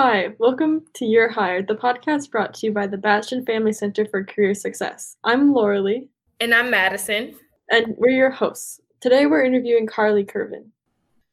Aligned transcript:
Hi, 0.00 0.28
welcome 0.38 0.84
to 0.94 1.04
You're 1.04 1.28
Hired, 1.28 1.66
the 1.66 1.74
podcast 1.74 2.30
brought 2.30 2.54
to 2.54 2.66
you 2.66 2.72
by 2.72 2.86
the 2.86 2.96
Bastian 2.96 3.44
Family 3.44 3.72
Center 3.72 4.06
for 4.06 4.22
Career 4.22 4.54
Success. 4.54 5.16
I'm 5.24 5.52
Lauralee. 5.52 6.06
And 6.38 6.54
I'm 6.54 6.70
Madison. 6.70 7.34
And 7.68 7.96
we're 7.98 8.12
your 8.12 8.30
hosts. 8.30 8.80
Today 9.00 9.26
we're 9.26 9.42
interviewing 9.42 9.88
Carly 9.88 10.24
Curvin. 10.24 10.66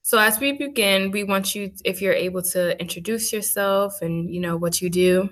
So 0.02 0.18
as 0.18 0.40
we 0.40 0.54
begin, 0.54 1.12
we 1.12 1.24
want 1.24 1.54
you, 1.54 1.74
if 1.84 2.02
you're 2.02 2.14
able 2.14 2.42
to 2.42 2.76
introduce 2.82 3.32
yourself 3.32 4.02
and 4.02 4.34
you 4.34 4.40
know 4.40 4.58
what 4.58 4.82
you 4.82 4.90
do. 4.90 5.30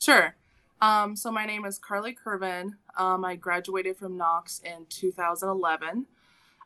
Sure. 0.00 0.34
Um, 0.82 1.14
so 1.14 1.30
my 1.30 1.46
name 1.46 1.64
is 1.64 1.78
Carly 1.78 2.12
Curvin. 2.12 2.72
Um, 2.98 3.24
I 3.24 3.36
graduated 3.36 3.98
from 3.98 4.16
Knox 4.16 4.60
in 4.64 4.86
2011. 4.88 6.06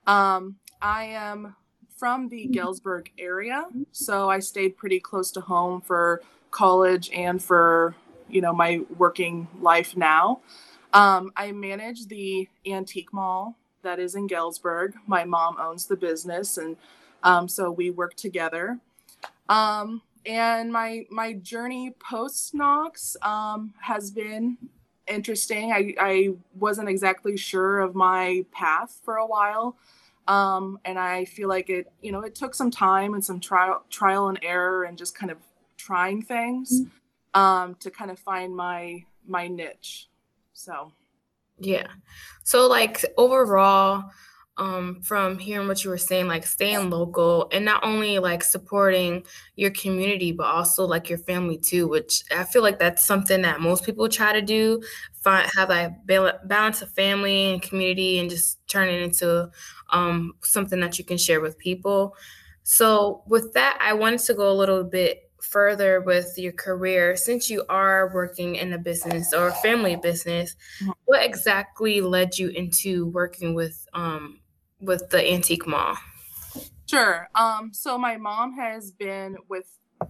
Um, 0.07 0.57
I 0.81 1.05
am 1.05 1.55
from 1.99 2.29
the 2.29 2.47
Galesburg 2.47 3.11
area, 3.19 3.67
so 3.93 4.31
I 4.31 4.39
stayed 4.39 4.77
pretty 4.77 5.01
close 5.01 5.31
to 5.33 5.41
home 5.41 5.81
for 5.81 6.23
college 6.51 7.11
and 7.13 7.43
for 7.43 7.95
you 8.29 8.41
know 8.41 8.53
my 8.53 8.81
working 8.97 9.49
life 9.61 9.97
now. 9.97 10.41
Um, 10.93 11.33
I 11.37 11.53
manage 11.53 12.07
the 12.07 12.49
antique 12.67 13.13
mall 13.13 13.57
that 13.83 13.99
is 13.99 14.15
in 14.15 14.27
Galesburg. 14.27 14.95
My 15.07 15.25
mom 15.25 15.57
owns 15.61 15.87
the 15.87 15.97
business, 15.97 16.57
and 16.57 16.77
um, 17.23 17.49
so 17.49 17.71
we 17.71 17.91
work 17.91 18.15
together. 18.15 18.79
Um, 19.49 20.03
and 20.25 20.73
my 20.73 21.07
my 21.11 21.33
journey 21.33 21.95
post 21.99 22.55
Knox 22.55 23.17
um, 23.23 23.75
has 23.83 24.11
been 24.11 24.59
interesting. 25.07 25.73
I, 25.73 25.95
I 25.99 26.35
wasn't 26.59 26.89
exactly 26.89 27.37
sure 27.37 27.81
of 27.81 27.95
my 27.95 28.45
path 28.53 29.01
for 29.05 29.17
a 29.17 29.27
while. 29.27 29.77
Um, 30.29 30.79
and 30.85 30.99
I 30.99 31.25
feel 31.25 31.49
like 31.49 31.71
it, 31.71 31.91
you 32.03 32.13
know, 32.13 32.21
it 32.21 32.35
took 32.35 32.55
some 32.55 32.71
time 32.71 33.15
and 33.15 33.25
some 33.25 33.41
trial, 33.41 33.83
trial 33.91 34.29
and 34.29 34.39
error 34.43 34.85
and 34.85 34.97
just 34.97 35.17
kind 35.17 35.33
of 35.33 35.39
trying 35.79 36.23
things 36.23 36.83
um, 37.35 37.75
to 37.81 37.91
kind 37.91 38.11
of 38.11 38.19
find 38.19 38.55
my 38.55 39.05
my 39.27 39.49
niche. 39.49 40.09
So, 40.53 40.93
yeah. 41.59 41.89
So 42.45 42.69
like 42.69 43.05
overall, 43.17 44.11
um, 44.59 45.01
from 45.03 45.39
hearing 45.39 45.69
what 45.69 45.85
you 45.85 45.91
were 45.91 45.99
saying, 45.99 46.27
like 46.27 46.47
staying 46.47 46.91
local 46.91 47.49
and 47.53 47.65
not 47.65 47.85
only 47.85 48.19
like 48.19 48.43
supporting 48.43 49.25
your 49.57 49.71
community, 49.71 50.33
but 50.33 50.47
also 50.47 50.85
like 50.85 51.09
your 51.09 51.19
family 51.19 51.57
too, 51.57 51.89
which 51.89 52.25
I 52.37 52.45
feel 52.45 52.63
like 52.63 52.79
that's 52.79 53.05
something 53.05 53.43
that 53.43 53.61
most 53.61 53.85
people 53.85 54.09
try 54.09 54.33
to 54.33 54.43
do, 54.43 54.83
find 55.23 55.49
have 55.57 55.71
a 55.71 55.95
balance 56.05 56.83
of 56.83 56.91
family 56.91 57.53
and 57.53 57.63
community 57.63 58.19
and 58.19 58.29
just 58.29 58.59
turn 58.69 58.89
it 58.89 59.01
into 59.01 59.49
um, 59.91 60.35
something 60.43 60.81
that 60.81 60.99
you 60.99 61.05
can 61.05 61.19
share 61.19 61.41
with 61.41 61.57
people. 61.59 62.17
So 62.65 63.23
with 63.27 63.55
that, 63.55 63.79
I 63.81 63.93
wanted 63.95 64.21
to 64.21 64.35
go 64.35 64.51
a 64.51 64.53
little 64.53 64.85
bit 64.85 65.23
further 65.41 66.01
with 66.01 66.35
your 66.37 66.53
career 66.53 67.17
since 67.17 67.49
you 67.49 67.65
are 67.69 68.13
working 68.13 68.57
in 68.57 68.73
a 68.73 68.79
business 68.79 69.33
or 69.33 69.49
a 69.49 69.55
family 69.55 69.95
business 69.95 70.57
mm-hmm. 70.83 70.91
what 71.05 71.25
exactly 71.25 72.01
led 72.01 72.37
you 72.37 72.49
into 72.49 73.07
working 73.07 73.55
with 73.55 73.87
um, 73.95 74.41
with 74.81 75.11
the 75.11 75.31
antique 75.33 75.67
mall? 75.67 75.97
Sure. 76.87 77.29
Um, 77.35 77.73
so 77.73 77.99
my 77.99 78.17
mom 78.17 78.55
has 78.55 78.91
been 78.91 79.37
with 79.49 79.67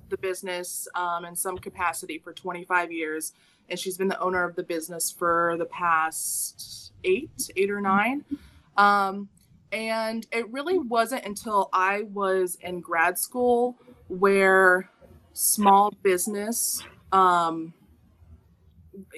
the 0.08 0.18
business 0.18 0.86
um, 0.94 1.24
in 1.24 1.34
some 1.34 1.58
capacity 1.58 2.18
for 2.18 2.32
25 2.32 2.92
years, 2.92 3.32
and 3.68 3.78
she's 3.78 3.96
been 3.96 4.08
the 4.08 4.20
owner 4.20 4.44
of 4.44 4.54
the 4.56 4.62
business 4.62 5.10
for 5.10 5.56
the 5.58 5.64
past 5.64 6.92
eight, 7.04 7.50
eight 7.56 7.70
or 7.70 7.80
nine. 7.80 8.24
Um, 8.76 9.28
and 9.72 10.26
it 10.32 10.50
really 10.52 10.78
wasn't 10.78 11.24
until 11.24 11.68
I 11.72 12.02
was 12.02 12.56
in 12.60 12.80
grad 12.80 13.18
school 13.18 13.76
where 14.08 14.88
small 15.32 15.92
business, 16.02 16.82
um, 17.12 17.74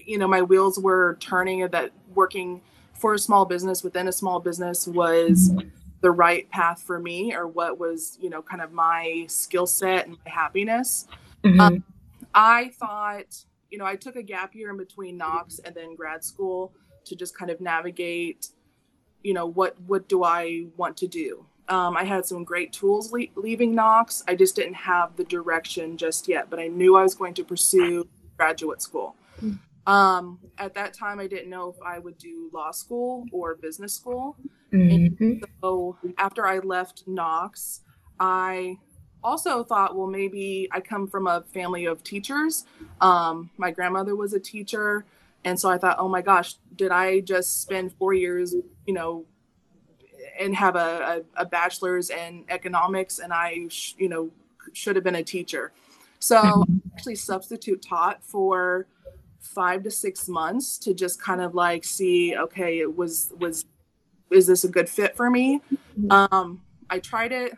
you 0.04 0.18
know, 0.18 0.28
my 0.28 0.42
wheels 0.42 0.78
were 0.78 1.16
turning 1.20 1.66
that 1.68 1.92
working 2.14 2.62
for 3.00 3.14
a 3.14 3.18
small 3.18 3.46
business 3.46 3.82
within 3.82 4.08
a 4.08 4.12
small 4.12 4.40
business 4.40 4.86
was 4.86 5.50
the 6.02 6.10
right 6.10 6.48
path 6.50 6.82
for 6.82 7.00
me 7.00 7.34
or 7.34 7.46
what 7.46 7.78
was 7.78 8.18
you 8.20 8.28
know 8.28 8.42
kind 8.42 8.62
of 8.62 8.72
my 8.72 9.24
skill 9.26 9.66
set 9.66 10.06
and 10.06 10.16
my 10.24 10.30
happiness 10.30 11.06
mm-hmm. 11.42 11.60
um, 11.60 11.84
i 12.34 12.70
thought 12.78 13.44
you 13.70 13.78
know 13.78 13.86
i 13.86 13.96
took 13.96 14.16
a 14.16 14.22
gap 14.22 14.54
year 14.54 14.70
in 14.70 14.76
between 14.76 15.16
knox 15.16 15.58
and 15.60 15.74
then 15.74 15.94
grad 15.94 16.22
school 16.22 16.72
to 17.04 17.16
just 17.16 17.36
kind 17.36 17.50
of 17.50 17.60
navigate 17.60 18.48
you 19.22 19.32
know 19.32 19.46
what 19.46 19.80
what 19.86 20.08
do 20.08 20.22
i 20.22 20.66
want 20.76 20.96
to 20.96 21.06
do 21.06 21.44
um, 21.68 21.96
i 21.96 22.04
had 22.04 22.26
some 22.26 22.44
great 22.44 22.72
tools 22.72 23.12
le- 23.12 23.26
leaving 23.36 23.74
knox 23.74 24.22
i 24.28 24.34
just 24.34 24.56
didn't 24.56 24.74
have 24.74 25.16
the 25.16 25.24
direction 25.24 25.96
just 25.96 26.28
yet 26.28 26.48
but 26.50 26.58
i 26.58 26.66
knew 26.66 26.96
i 26.96 27.02
was 27.02 27.14
going 27.14 27.34
to 27.34 27.44
pursue 27.44 28.06
graduate 28.36 28.82
school 28.82 29.16
mm-hmm. 29.36 29.56
Um, 29.90 30.38
at 30.56 30.74
that 30.74 30.94
time, 30.94 31.18
I 31.18 31.26
didn't 31.26 31.50
know 31.50 31.68
if 31.68 31.82
I 31.84 31.98
would 31.98 32.16
do 32.16 32.48
law 32.52 32.70
school 32.70 33.26
or 33.32 33.56
business 33.56 33.92
school. 33.92 34.36
Mm-hmm. 34.72 35.42
so 35.60 35.96
after 36.16 36.46
I 36.46 36.60
left 36.60 37.02
Knox, 37.08 37.80
I 38.20 38.78
also 39.24 39.64
thought, 39.64 39.96
well, 39.96 40.06
maybe 40.06 40.68
I 40.70 40.78
come 40.78 41.08
from 41.08 41.26
a 41.26 41.42
family 41.52 41.86
of 41.86 42.04
teachers. 42.04 42.66
Um, 43.00 43.50
my 43.56 43.72
grandmother 43.72 44.14
was 44.14 44.32
a 44.32 44.38
teacher. 44.38 45.04
And 45.44 45.58
so 45.58 45.68
I 45.68 45.76
thought, 45.76 45.96
oh 45.98 46.08
my 46.08 46.22
gosh, 46.22 46.54
did 46.76 46.92
I 46.92 47.18
just 47.18 47.60
spend 47.60 47.92
four 47.94 48.14
years, 48.14 48.54
you 48.86 48.94
know, 48.94 49.24
and 50.38 50.54
have 50.54 50.76
a, 50.76 51.24
a, 51.36 51.42
a 51.42 51.44
bachelor's 51.46 52.10
in 52.10 52.44
economics 52.48 53.18
and 53.18 53.32
I, 53.32 53.66
sh- 53.68 53.96
you 53.98 54.08
know, 54.08 54.30
should 54.72 54.94
have 54.94 55.04
been 55.04 55.16
a 55.16 55.24
teacher. 55.24 55.72
So 56.20 56.36
mm-hmm. 56.40 56.74
I 56.74 56.94
actually 56.94 57.16
substitute 57.16 57.82
taught 57.82 58.22
for 58.22 58.86
five 59.40 59.82
to 59.82 59.90
six 59.90 60.28
months 60.28 60.78
to 60.78 60.94
just 60.94 61.20
kind 61.20 61.40
of 61.40 61.54
like 61.54 61.84
see 61.84 62.36
okay 62.36 62.78
it 62.78 62.96
was 62.96 63.32
was 63.38 63.64
is 64.30 64.46
this 64.46 64.64
a 64.64 64.68
good 64.68 64.88
fit 64.88 65.16
for 65.16 65.30
me? 65.30 65.60
Mm-hmm. 65.98 66.12
um 66.12 66.60
i 66.88 66.98
tried 66.98 67.32
it. 67.32 67.52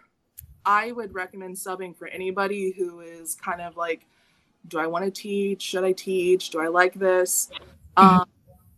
I 0.65 0.93
would 0.93 1.13
recommend 1.13 1.57
subbing 1.57 1.97
for 1.97 2.07
anybody 2.07 2.73
who 2.73 3.01
is 3.01 3.35
kind 3.35 3.61
of 3.61 3.77
like 3.77 4.07
do 4.69 4.79
i 4.79 4.87
want 4.87 5.05
to 5.05 5.11
teach? 5.11 5.63
Should 5.63 5.85
i 5.85 5.93
teach? 5.93 6.51
Do 6.51 6.61
i 6.61 6.69
like 6.69 6.95
this? 6.95 7.51
Mm-hmm. 7.97 8.21
um, 8.21 8.29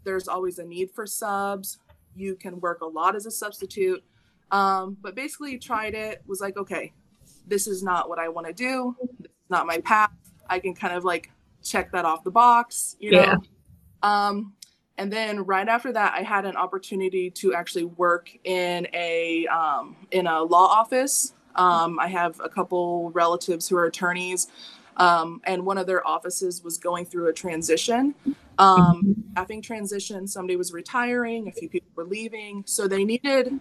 there's 0.05 0.29
always 0.29 0.59
a 0.59 0.65
need 0.65 0.91
for 0.91 1.07
subs. 1.07 1.79
You 2.17 2.37
can 2.37 2.61
work 2.61 2.81
a 2.83 2.87
lot 2.87 3.17
as 3.17 3.27
a 3.27 3.31
substitute. 3.31 4.03
Um, 4.51 4.97
but 5.01 5.15
basically 5.15 5.59
tried 5.59 5.95
it 5.95 6.23
was 6.27 6.41
like 6.41 6.57
okay 6.57 6.93
this 7.47 7.67
is 7.67 7.83
not 7.83 8.09
what 8.09 8.19
i 8.19 8.29
want 8.29 8.47
to 8.47 8.53
do. 8.53 8.97
This 9.21 9.31
is 9.31 9.51
not 9.51 9.67
my 9.67 9.79
path. 9.79 10.11
I 10.49 10.59
can 10.59 10.75
kind 10.75 10.95
of 10.95 11.05
like 11.05 11.31
check 11.65 11.91
that 11.93 12.05
off 12.05 12.23
the 12.23 12.31
box, 12.31 12.97
you 13.01 13.13
know. 13.13 13.21
Yeah. 13.21 13.37
Um, 14.03 14.53
and 14.97 15.13
then 15.13 15.41
right 15.41 15.67
after 15.67 15.93
that, 15.93 16.15
I 16.15 16.23
had 16.23 16.45
an 16.45 16.57
opportunity 16.57 17.31
to 17.31 17.55
actually 17.55 17.85
work 17.85 18.31
in 18.45 18.87
a 18.93 19.47
um, 19.49 19.97
in 20.13 20.27
a 20.27 20.43
law 20.43 20.67
office. 20.67 21.35
Um, 21.57 21.99
I 21.99 22.09
have 22.09 22.41
a 22.41 22.49
couple 22.49 23.11
relatives 23.11 23.69
who 23.69 23.77
are 23.77 23.87
attorneys, 23.87 24.49
um, 24.97 25.41
and 25.45 25.65
one 25.67 25.79
of 25.79 25.87
their 25.87 26.07
offices 26.07 26.63
was 26.63 26.79
going 26.79 27.07
through 27.07 27.29
a 27.29 27.33
transition, 27.33 28.15
um, 28.59 29.25
staffing 29.33 29.63
transition. 29.63 30.29
Somebody 30.29 30.57
was 30.57 30.73
retiring, 30.73 31.49
a 31.49 31.53
few 31.53 31.69
people 31.69 31.91
were 31.97 32.05
leaving, 32.05 32.63
so 32.67 32.87
they 32.87 33.05
needed 33.05 33.59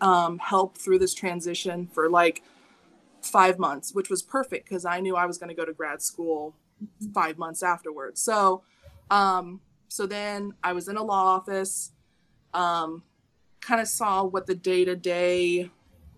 um, 0.00 0.38
help 0.38 0.76
through 0.76 0.98
this 0.98 1.14
transition 1.14 1.86
for 1.86 2.10
like 2.10 2.42
five 3.22 3.58
months, 3.58 3.94
which 3.94 4.10
was 4.10 4.22
perfect 4.22 4.68
because 4.68 4.84
I 4.84 5.00
knew 5.00 5.16
I 5.16 5.24
was 5.24 5.38
going 5.38 5.48
to 5.48 5.54
go 5.54 5.64
to 5.64 5.72
grad 5.72 6.02
school 6.02 6.54
five 7.12 7.38
months 7.38 7.62
afterwards. 7.62 8.20
So, 8.20 8.62
um, 9.10 9.60
so 9.88 10.06
then 10.06 10.54
I 10.62 10.72
was 10.72 10.88
in 10.88 10.96
a 10.96 11.02
law 11.02 11.36
office, 11.36 11.92
um, 12.52 13.02
kind 13.60 13.80
of 13.80 13.88
saw 13.88 14.24
what 14.24 14.46
the 14.46 14.54
day 14.54 14.84
to 14.84 14.96
day 14.96 15.70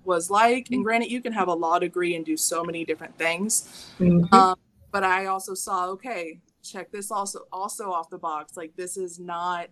was 0.04 0.30
like. 0.30 0.68
And 0.70 0.84
granted, 0.84 1.10
you 1.10 1.20
can 1.20 1.32
have 1.32 1.48
a 1.48 1.54
law 1.54 1.78
degree 1.78 2.14
and 2.14 2.24
do 2.24 2.36
so 2.36 2.64
many 2.64 2.84
different 2.84 3.16
things. 3.18 3.90
Mm-hmm. 3.98 4.32
Um, 4.34 4.56
but 4.92 5.04
I 5.04 5.26
also 5.26 5.54
saw, 5.54 5.86
okay, 5.88 6.40
check 6.62 6.90
this 6.90 7.10
also 7.10 7.40
also 7.52 7.90
off 7.92 8.10
the 8.10 8.18
box. 8.18 8.56
Like 8.56 8.74
this 8.76 8.96
is 8.96 9.18
not 9.18 9.68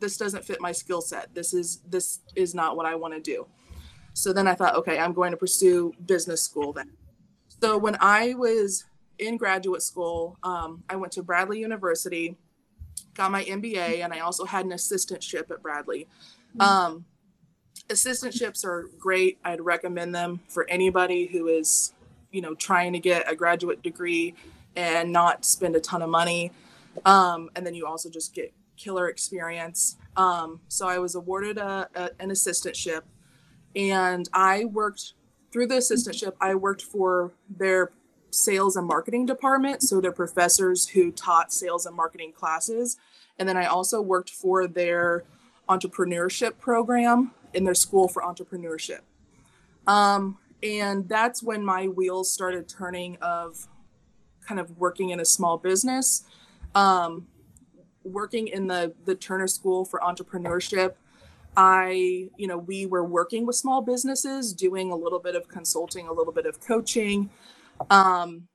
this 0.00 0.16
doesn't 0.16 0.44
fit 0.44 0.60
my 0.60 0.72
skill 0.72 1.00
set. 1.00 1.34
This 1.34 1.54
is 1.54 1.80
this 1.88 2.20
is 2.36 2.54
not 2.54 2.76
what 2.76 2.86
I 2.86 2.94
want 2.94 3.14
to 3.14 3.20
do. 3.20 3.46
So 4.14 4.32
then 4.32 4.48
I 4.48 4.54
thought, 4.54 4.74
okay, 4.76 4.98
I'm 4.98 5.12
going 5.12 5.30
to 5.30 5.36
pursue 5.36 5.92
business 6.06 6.42
school 6.42 6.72
then. 6.72 6.90
So 7.62 7.78
when 7.78 7.96
I 8.00 8.34
was 8.34 8.84
in 9.18 9.36
graduate 9.36 9.82
school, 9.82 10.38
um, 10.42 10.82
I 10.88 10.96
went 10.96 11.12
to 11.12 11.22
Bradley 11.22 11.60
University, 11.60 12.36
got 13.14 13.30
my 13.30 13.44
MBA, 13.44 14.04
and 14.04 14.12
I 14.12 14.20
also 14.20 14.44
had 14.44 14.64
an 14.64 14.72
assistantship 14.72 15.50
at 15.50 15.62
Bradley. 15.62 16.06
Um, 16.60 17.04
assistantships 17.88 18.64
are 18.64 18.88
great. 18.98 19.38
I'd 19.44 19.60
recommend 19.60 20.14
them 20.14 20.40
for 20.48 20.68
anybody 20.68 21.26
who 21.26 21.48
is, 21.48 21.92
you 22.30 22.40
know, 22.40 22.54
trying 22.54 22.92
to 22.92 22.98
get 22.98 23.30
a 23.30 23.34
graduate 23.34 23.82
degree 23.82 24.34
and 24.76 25.12
not 25.12 25.44
spend 25.44 25.76
a 25.76 25.80
ton 25.80 26.02
of 26.02 26.10
money. 26.10 26.52
Um, 27.04 27.50
and 27.56 27.66
then 27.66 27.74
you 27.74 27.86
also 27.86 28.08
just 28.10 28.34
get 28.34 28.52
killer 28.76 29.08
experience. 29.08 29.96
Um, 30.16 30.60
so 30.68 30.88
I 30.88 30.98
was 30.98 31.14
awarded 31.14 31.58
a, 31.58 31.88
a, 31.94 32.10
an 32.20 32.30
assistantship, 32.30 33.02
and 33.74 34.28
I 34.32 34.64
worked 34.64 35.14
through 35.52 35.66
the 35.66 35.76
assistantship. 35.76 36.32
I 36.40 36.54
worked 36.54 36.82
for 36.82 37.32
their 37.48 37.90
sales 38.30 38.76
and 38.76 38.86
marketing 38.86 39.26
department. 39.26 39.82
So 39.82 40.00
they're 40.00 40.12
professors 40.12 40.88
who 40.88 41.10
taught 41.10 41.52
sales 41.52 41.86
and 41.86 41.96
marketing 41.96 42.32
classes. 42.32 42.96
And 43.38 43.48
then 43.48 43.56
I 43.56 43.66
also 43.66 44.00
worked 44.00 44.30
for 44.30 44.66
their 44.66 45.24
entrepreneurship 45.68 46.58
program 46.58 47.32
in 47.54 47.64
their 47.64 47.74
school 47.74 48.08
for 48.08 48.22
entrepreneurship. 48.22 49.00
Um, 49.86 50.38
and 50.62 51.08
that's 51.08 51.42
when 51.42 51.64
my 51.64 51.88
wheels 51.88 52.32
started 52.32 52.68
turning 52.68 53.16
of 53.22 53.68
kind 54.46 54.60
of 54.60 54.76
working 54.78 55.10
in 55.10 55.20
a 55.20 55.24
small 55.24 55.56
business. 55.58 56.24
Um, 56.74 57.28
working 58.04 58.48
in 58.48 58.66
the 58.66 58.94
the 59.04 59.14
Turner 59.14 59.46
School 59.46 59.84
for 59.84 60.00
Entrepreneurship, 60.00 60.94
I, 61.56 62.28
you 62.36 62.46
know, 62.46 62.58
we 62.58 62.86
were 62.86 63.04
working 63.04 63.46
with 63.46 63.56
small 63.56 63.82
businesses, 63.82 64.52
doing 64.52 64.90
a 64.90 64.96
little 64.96 65.18
bit 65.18 65.34
of 65.34 65.48
consulting, 65.48 66.08
a 66.08 66.12
little 66.12 66.32
bit 66.32 66.46
of 66.46 66.60
coaching. 66.60 67.30
Um, 67.90 68.48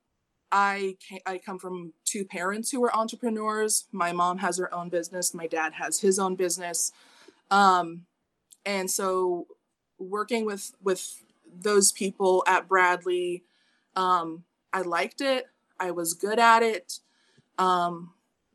I 0.52 0.98
I 1.26 1.40
come 1.40 1.60
from 1.60 1.94
two 2.06 2.26
parents 2.26 2.72
who 2.72 2.82
were 2.82 2.96
entrepreneurs. 2.96 3.86
My 3.92 4.14
mom 4.14 4.40
has 4.40 4.58
her 4.60 4.74
own 4.74 4.90
business. 4.90 5.34
My 5.34 5.48
dad 5.48 5.74
has 5.74 6.00
his 6.02 6.20
own 6.20 6.36
business, 6.36 6.92
um, 7.52 8.06
and 8.66 8.90
so 8.92 9.48
working 10.00 10.46
with 10.46 10.74
with 10.84 11.24
those 11.62 11.92
people 11.92 12.44
at 12.48 12.68
Bradley, 12.68 13.44
um, 13.96 14.44
I 14.74 14.82
liked 14.82 15.22
it. 15.22 15.48
I 15.80 15.92
was 15.92 16.14
good 16.14 16.40
at 16.40 16.64
it, 16.64 17.00
um, 17.58 18.12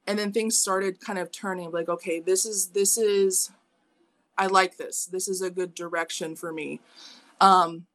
and 0.06 0.18
then 0.18 0.32
things 0.32 0.58
started 0.58 1.00
kind 1.00 1.18
of 1.18 1.32
turning. 1.32 1.70
Like, 1.72 1.88
okay, 1.88 2.20
this 2.20 2.46
is 2.46 2.68
this 2.68 2.98
is, 2.98 3.50
I 4.38 4.46
like 4.48 4.76
this. 4.78 5.06
This 5.06 5.28
is 5.28 5.42
a 5.42 5.50
good 5.50 5.74
direction 5.74 6.36
for 6.36 6.52
me. 6.52 6.80
Um, 7.40 7.86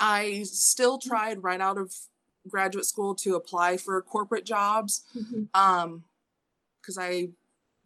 I 0.00 0.42
still 0.44 0.98
tried 0.98 1.42
right 1.42 1.60
out 1.60 1.78
of 1.78 1.94
graduate 2.48 2.86
school 2.86 3.14
to 3.14 3.36
apply 3.36 3.76
for 3.76 4.00
corporate 4.02 4.44
jobs 4.44 5.04
mm-hmm. 5.16 5.44
um 5.54 6.04
because 6.80 6.98
i 6.98 7.28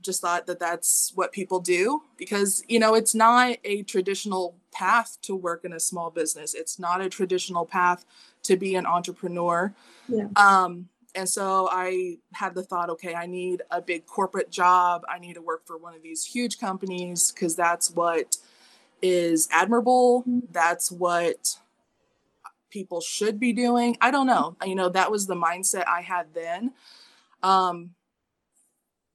just 0.01 0.21
thought 0.21 0.47
that 0.47 0.61
that's 0.61 1.13
what 1.15 1.33
people 1.33 1.61
do 1.61 2.03
because 2.17 2.63
you 2.69 2.79
know 2.79 2.95
it's 2.95 3.15
not 3.15 3.57
a 3.65 3.83
traditional 3.83 4.55
path 4.73 5.19
to 5.23 5.35
work 5.35 5.65
in 5.65 5.73
a 5.73 5.81
small 5.81 6.11
business 6.11 6.55
it's 6.55 6.79
not 6.79 7.01
a 7.01 7.09
traditional 7.09 7.65
path 7.65 8.05
to 8.43 8.57
be 8.57 8.75
an 8.75 8.87
entrepreneur 8.87 9.73
yeah. 10.09 10.27
um 10.37 10.89
and 11.15 11.29
so 11.29 11.69
i 11.71 12.17
had 12.33 12.55
the 12.55 12.63
thought 12.63 12.91
okay 12.91 13.15
i 13.15 13.27
need 13.27 13.63
a 13.71 13.81
big 13.81 14.07
corporate 14.07 14.51
job 14.51 15.03
i 15.09 15.19
need 15.19 15.35
to 15.35 15.43
work 15.43 15.65
for 15.67 15.77
one 15.79 15.95
of 15.95 16.03
these 16.03 16.25
huge 16.25 16.59
companies 16.59 17.33
because 17.33 17.55
that's 17.55 17.91
what 17.93 18.37
is 19.03 19.49
admirable 19.53 20.23
mm-hmm. 20.23 20.41
that's 20.51 20.91
what 20.91 21.59
people 22.71 23.01
should 23.01 23.39
be 23.41 23.53
doing. 23.53 23.97
I 24.01 24.11
don't 24.11 24.27
know. 24.27 24.57
You 24.65 24.75
know, 24.75 24.89
that 24.91 25.11
was 25.11 25.27
the 25.27 25.35
mindset 25.35 25.87
I 25.87 26.03
had 26.03 26.35
then. 26.35 26.73
Um, 27.43 27.91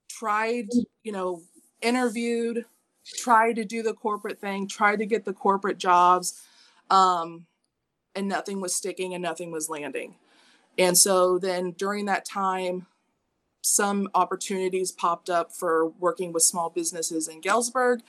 tried, 0.09 0.67
you 1.03 1.11
know, 1.11 1.41
interviewed, 1.81 2.65
tried 3.05 3.57
to 3.57 3.65
do 3.65 3.83
the 3.83 3.93
corporate 3.93 4.39
thing, 4.39 4.67
tried 4.67 4.99
to 4.99 5.05
get 5.05 5.25
the 5.25 5.33
corporate 5.33 5.77
jobs, 5.77 6.41
um, 6.89 7.45
and 8.15 8.27
nothing 8.27 8.61
was 8.61 8.75
sticking 8.75 9.13
and 9.13 9.21
nothing 9.21 9.51
was 9.51 9.69
landing. 9.69 10.15
And 10.77 10.97
so 10.97 11.37
then 11.37 11.71
during 11.71 12.05
that 12.05 12.25
time, 12.25 12.87
some 13.61 14.09
opportunities 14.13 14.91
popped 14.91 15.29
up 15.29 15.51
for 15.51 15.87
working 15.87 16.33
with 16.33 16.43
small 16.43 16.69
businesses 16.69 17.27
in 17.27 17.41
Galesburg. 17.41 18.01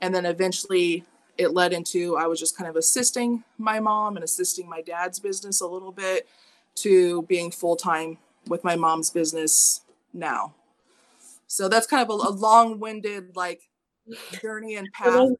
And 0.00 0.14
then 0.14 0.26
eventually 0.26 1.04
it 1.38 1.48
led 1.52 1.72
into 1.72 2.16
I 2.16 2.26
was 2.26 2.40
just 2.40 2.56
kind 2.56 2.68
of 2.68 2.76
assisting 2.76 3.44
my 3.58 3.80
mom 3.80 4.16
and 4.16 4.24
assisting 4.24 4.68
my 4.68 4.82
dad's 4.82 5.18
business 5.18 5.60
a 5.60 5.66
little 5.66 5.92
bit 5.92 6.28
to 6.76 7.22
being 7.22 7.50
full 7.50 7.76
time 7.76 8.18
with 8.48 8.64
my 8.64 8.76
mom's 8.76 9.10
business 9.10 9.82
now. 10.12 10.54
So 11.46 11.68
that's 11.68 11.86
kind 11.86 12.02
of 12.02 12.10
a, 12.10 12.28
a 12.28 12.30
long 12.30 12.80
winded 12.80 13.36
like 13.36 13.62
journey 14.40 14.76
and 14.76 14.88
path. 14.92 15.30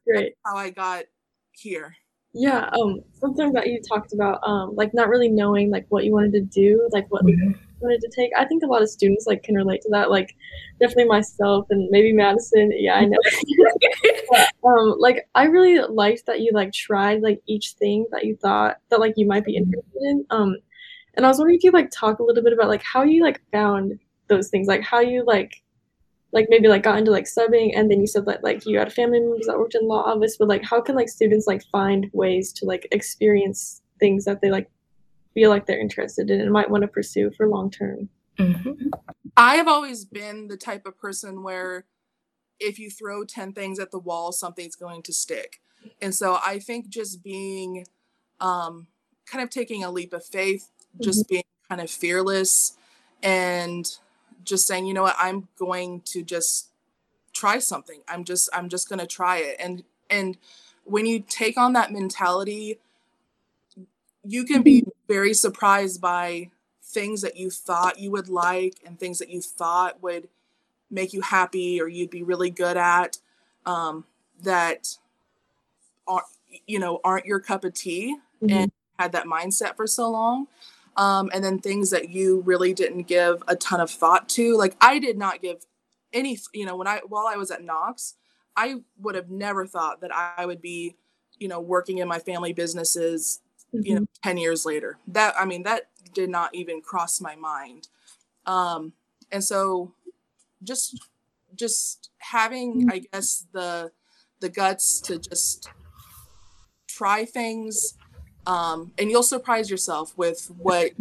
How 0.45 0.55
I 0.55 0.69
got 0.69 1.05
here. 1.51 1.95
Yeah, 2.33 2.69
um, 2.73 3.01
something 3.13 3.51
that 3.53 3.67
you 3.67 3.81
talked 3.81 4.13
about, 4.13 4.39
um, 4.43 4.75
like 4.75 4.93
not 4.93 5.09
really 5.09 5.29
knowing 5.29 5.71
like 5.71 5.85
what 5.89 6.03
you 6.03 6.11
wanted 6.11 6.33
to 6.33 6.41
do, 6.41 6.87
like 6.91 7.11
what 7.11 7.25
mm-hmm. 7.25 7.49
you 7.51 7.55
wanted 7.79 8.01
to 8.01 8.09
take. 8.15 8.31
I 8.37 8.45
think 8.45 8.63
a 8.63 8.67
lot 8.67 8.81
of 8.81 8.89
students 8.89 9.25
like 9.25 9.43
can 9.43 9.55
relate 9.55 9.81
to 9.81 9.89
that. 9.91 10.11
Like 10.11 10.35
definitely 10.79 11.05
myself 11.05 11.65
and 11.69 11.89
maybe 11.89 12.13
Madison. 12.13 12.71
Yeah, 12.75 12.95
I 12.95 13.05
know. 13.05 13.17
but, 14.29 14.49
um, 14.67 14.95
like 14.99 15.27
I 15.35 15.45
really 15.45 15.79
liked 15.87 16.25
that 16.25 16.41
you 16.41 16.51
like 16.53 16.73
tried 16.73 17.21
like 17.21 17.41
each 17.47 17.73
thing 17.73 18.05
that 18.11 18.25
you 18.25 18.35
thought 18.35 18.77
that 18.89 18.99
like 18.99 19.13
you 19.15 19.25
might 19.25 19.45
be 19.45 19.53
mm-hmm. 19.53 19.63
interested 19.63 20.01
in. 20.01 20.25
Um, 20.29 20.57
and 21.15 21.25
I 21.25 21.29
was 21.29 21.37
wondering 21.37 21.57
if 21.57 21.63
you 21.63 21.71
like 21.71 21.89
talk 21.91 22.19
a 22.19 22.23
little 22.23 22.43
bit 22.43 22.53
about 22.53 22.67
like 22.67 22.83
how 22.83 23.03
you 23.03 23.23
like 23.23 23.41
found 23.51 23.99
those 24.27 24.49
things, 24.49 24.67
like 24.67 24.81
how 24.81 24.99
you 24.99 25.23
like 25.25 25.63
like 26.33 26.47
maybe 26.49 26.67
like 26.67 26.83
got 26.83 26.97
into 26.97 27.11
like 27.11 27.25
subbing 27.25 27.71
and 27.75 27.89
then 27.89 28.01
you 28.01 28.07
said 28.07 28.25
that 28.25 28.43
like 28.43 28.65
you 28.65 28.77
had 28.77 28.91
family 28.91 29.19
members 29.19 29.47
that 29.47 29.57
worked 29.57 29.75
in 29.75 29.87
law 29.87 30.03
office 30.03 30.35
but 30.37 30.47
like 30.47 30.63
how 30.63 30.81
can 30.81 30.93
like 30.93 31.09
students 31.09 31.47
like 31.47 31.63
find 31.71 32.09
ways 32.13 32.51
to 32.51 32.65
like 32.65 32.85
experience 32.91 33.81
things 33.99 34.25
that 34.25 34.41
they 34.41 34.51
like 34.51 34.69
feel 35.33 35.49
like 35.49 35.65
they're 35.65 35.79
interested 35.79 36.29
in 36.29 36.41
and 36.41 36.51
might 36.51 36.69
want 36.69 36.81
to 36.81 36.87
pursue 36.87 37.31
for 37.31 37.47
long 37.47 37.71
term 37.71 38.09
mm-hmm. 38.37 38.73
i 39.37 39.55
have 39.55 39.69
always 39.69 40.03
been 40.03 40.47
the 40.47 40.57
type 40.57 40.85
of 40.85 40.97
person 40.97 41.43
where 41.43 41.85
if 42.59 42.79
you 42.79 42.89
throw 42.89 43.23
10 43.23 43.53
things 43.53 43.79
at 43.79 43.91
the 43.91 43.99
wall 43.99 44.31
something's 44.31 44.75
going 44.75 45.01
to 45.03 45.13
stick 45.13 45.61
and 46.01 46.13
so 46.13 46.39
i 46.45 46.59
think 46.59 46.89
just 46.89 47.23
being 47.23 47.85
um 48.39 48.87
kind 49.25 49.43
of 49.43 49.49
taking 49.49 49.83
a 49.83 49.91
leap 49.91 50.13
of 50.13 50.23
faith 50.23 50.69
just 51.01 51.23
mm-hmm. 51.23 51.35
being 51.35 51.43
kind 51.69 51.81
of 51.81 51.89
fearless 51.89 52.77
and 53.23 53.97
just 54.43 54.65
saying, 54.65 54.85
you 54.85 54.93
know 54.93 55.03
what, 55.03 55.15
I'm 55.19 55.47
going 55.57 56.01
to 56.05 56.23
just 56.23 56.69
try 57.33 57.59
something. 57.59 58.01
I'm 58.07 58.23
just 58.23 58.49
I'm 58.53 58.69
just 58.69 58.89
going 58.89 58.99
to 58.99 59.07
try 59.07 59.37
it. 59.37 59.57
And 59.59 59.83
and 60.09 60.37
when 60.85 61.05
you 61.05 61.19
take 61.19 61.57
on 61.57 61.73
that 61.73 61.91
mentality, 61.91 62.79
you 64.23 64.45
can 64.45 64.63
be 64.63 64.85
very 65.07 65.33
surprised 65.33 66.01
by 66.01 66.49
things 66.81 67.21
that 67.21 67.35
you 67.35 67.49
thought 67.49 67.99
you 67.99 68.09
would 68.11 68.29
like 68.29 68.75
and 68.85 68.97
things 68.97 69.19
that 69.19 69.29
you 69.29 69.41
thought 69.41 70.01
would 70.01 70.29
make 70.89 71.13
you 71.13 71.21
happy 71.21 71.81
or 71.81 71.87
you'd 71.87 72.09
be 72.09 72.23
really 72.23 72.49
good 72.49 72.77
at 72.77 73.17
um, 73.65 74.05
that 74.41 74.97
are 76.07 76.23
you 76.65 76.79
know 76.79 76.99
aren't 77.03 77.25
your 77.25 77.39
cup 77.39 77.63
of 77.63 77.73
tea 77.73 78.17
mm-hmm. 78.41 78.55
and 78.55 78.71
had 78.97 79.11
that 79.11 79.25
mindset 79.25 79.75
for 79.75 79.85
so 79.85 80.09
long 80.09 80.47
um, 80.97 81.29
and 81.31 81.43
then 81.43 81.59
things 81.59 81.91
that 81.91 82.09
you 82.09 82.41
really 82.41 82.73
didn't 82.73 83.03
give 83.03 83.43
a 83.47 83.55
ton 83.55 83.79
of 83.79 83.89
thought 83.89 84.27
to. 84.29 84.57
Like 84.57 84.75
I 84.81 84.99
did 84.99 85.17
not 85.17 85.41
give 85.41 85.65
any, 86.11 86.39
you 86.53 86.65
know, 86.65 86.75
when 86.75 86.87
I 86.87 87.01
while 87.07 87.27
I 87.27 87.37
was 87.37 87.51
at 87.51 87.63
Knox, 87.63 88.15
I 88.55 88.77
would 88.99 89.15
have 89.15 89.29
never 89.29 89.67
thought 89.67 90.01
that 90.01 90.11
I 90.13 90.45
would 90.45 90.61
be, 90.61 90.95
you 91.37 91.47
know, 91.47 91.61
working 91.61 91.99
in 91.99 92.07
my 92.07 92.17
family 92.17 92.51
businesses, 92.51 93.41
mm-hmm. 93.73 93.85
you 93.85 93.93
know, 93.93 94.01
mm-hmm. 94.01 94.29
10 94.29 94.37
years 94.37 94.65
later. 94.65 94.97
That 95.07 95.35
I 95.39 95.45
mean, 95.45 95.63
that 95.63 95.89
did 96.13 96.31
not 96.31 96.55
even 96.55 96.81
cross 96.81 97.21
my 97.21 97.35
mind. 97.35 97.89
Um, 98.47 98.93
and 99.31 99.43
so 99.43 99.93
just 100.63 100.99
just 101.55 102.09
having, 102.19 102.81
mm-hmm. 102.81 102.91
I 102.91 103.01
guess, 103.11 103.45
the 103.53 103.91
the 104.39 104.49
guts 104.49 105.01
to 105.01 105.17
just 105.17 105.69
try 106.87 107.25
things 107.25 107.97
um, 108.47 108.93
and 108.97 109.11
you'll 109.11 109.23
surprise 109.23 109.69
yourself 109.69 110.17
with 110.17 110.49
what 110.57 110.91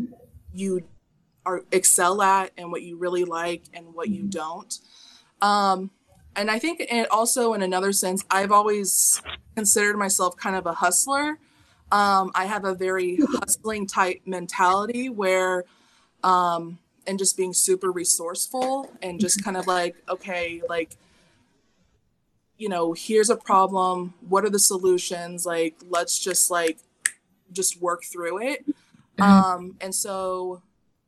you 0.53 0.83
are 1.47 1.63
excel 1.71 2.21
at 2.21 2.51
and 2.59 2.73
what 2.73 2.83
you 2.83 2.99
really 2.99 3.25
like 3.25 3.63
and 3.73 3.95
what 3.95 4.09
you 4.09 4.25
don't. 4.25 4.81
Um, 5.41 5.93
and 6.35 6.51
I 6.51 6.59
think 6.59 6.81
it 6.81 7.11
also, 7.11 7.55
in 7.55 7.63
another 7.63 7.93
sense, 7.93 8.25
I've 8.31 8.51
always 8.51 9.23
considered 9.55 9.97
myself 9.97 10.37
kind 10.37 10.57
of 10.57 10.67
a 10.67 10.73
hustler. 10.73 11.39
Um, 11.93 12.33
I 12.35 12.47
have 12.47 12.65
a 12.65 12.75
very 12.75 13.21
hustling 13.41 13.87
type 13.87 14.23
mentality 14.27 15.09
where, 15.09 15.65
um, 16.25 16.81
and 17.07 17.19
just 17.19 17.37
being 17.37 17.53
super 17.53 17.91
resourceful 17.91 18.91
and 19.03 19.21
just 19.21 19.45
kind 19.45 19.57
of 19.57 19.67
like, 19.67 19.97
okay, 20.09 20.63
like, 20.69 20.97
you 22.59 22.69
know, 22.69 22.93
here's 22.93 23.31
a 23.31 23.37
problem. 23.37 24.15
What 24.29 24.45
are 24.45 24.51
the 24.51 24.59
solutions? 24.59 25.45
Like, 25.47 25.77
let's 25.89 26.19
just 26.19 26.51
like 26.51 26.79
just 27.53 27.81
work 27.81 28.05
through 28.05 28.43
it. 28.43 28.67
Mm-hmm. 29.19 29.23
Um, 29.23 29.77
and 29.81 29.95
so 29.95 30.63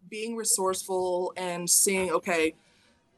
being 0.08 0.36
resourceful 0.36 1.32
and 1.36 1.68
seeing, 1.68 2.10
okay, 2.10 2.54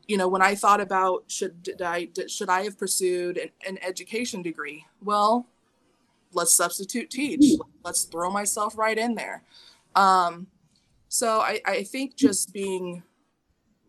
you 0.07 0.17
know, 0.17 0.29
when 0.29 0.43
I 0.43 0.55
thought 0.55 0.81
about 0.81 1.25
should 1.29 1.63
did 1.63 1.83
I 1.83 2.07
did, 2.07 2.31
should 2.31 2.49
I 2.49 2.63
have 2.63 2.79
pursued 2.79 3.37
an, 3.39 3.51
an 3.67 3.79
education 3.83 4.43
degree? 4.43 4.85
Well, 5.03 5.47
let's 6.33 6.53
substitute 6.53 7.11
teach. 7.11 7.59
Let's 7.85 8.05
throw 8.05 8.31
myself 8.31 8.77
right 8.77 8.99
in 8.99 9.15
there. 9.15 9.43
Um, 9.95 10.49
so 11.11 11.41
I, 11.41 11.61
I 11.67 11.83
think 11.83 12.15
just 12.15 12.53
being 12.53 13.03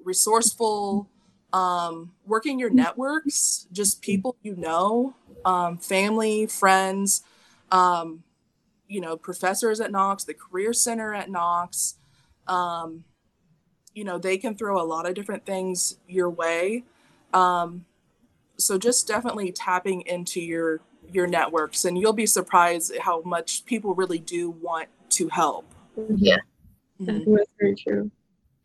resourceful, 0.03 1.07
um, 1.53 2.13
working 2.25 2.57
your 2.57 2.71
networks, 2.71 3.67
just 3.71 4.01
people 4.01 4.35
you 4.41 4.55
know, 4.55 5.13
um, 5.45 5.77
family, 5.77 6.47
friends, 6.47 7.21
um, 7.71 8.23
you 8.87 8.99
know 8.99 9.15
professors 9.15 9.79
at 9.79 9.91
Knox, 9.91 10.23
the 10.23 10.33
Career 10.33 10.73
Center 10.73 11.13
at 11.13 11.29
Knox. 11.29 11.95
Um, 12.47 13.03
you 13.93 14.03
know 14.03 14.17
they 14.17 14.39
can 14.39 14.55
throw 14.55 14.81
a 14.81 14.83
lot 14.83 15.07
of 15.07 15.13
different 15.13 15.45
things 15.45 15.97
your 16.07 16.29
way. 16.29 16.85
Um, 17.35 17.85
so 18.57 18.79
just 18.79 19.07
definitely 19.07 19.51
tapping 19.51 20.01
into 20.01 20.41
your 20.41 20.81
your 21.11 21.27
networks, 21.27 21.85
and 21.85 21.99
you'll 21.99 22.13
be 22.13 22.25
surprised 22.25 22.97
how 22.99 23.21
much 23.21 23.63
people 23.65 23.93
really 23.93 24.19
do 24.19 24.49
want 24.49 24.89
to 25.11 25.27
help. 25.27 25.71
Yeah, 26.15 26.37
mm-hmm. 27.01 27.35
that's 27.35 27.51
very 27.59 27.75
true. 27.75 28.11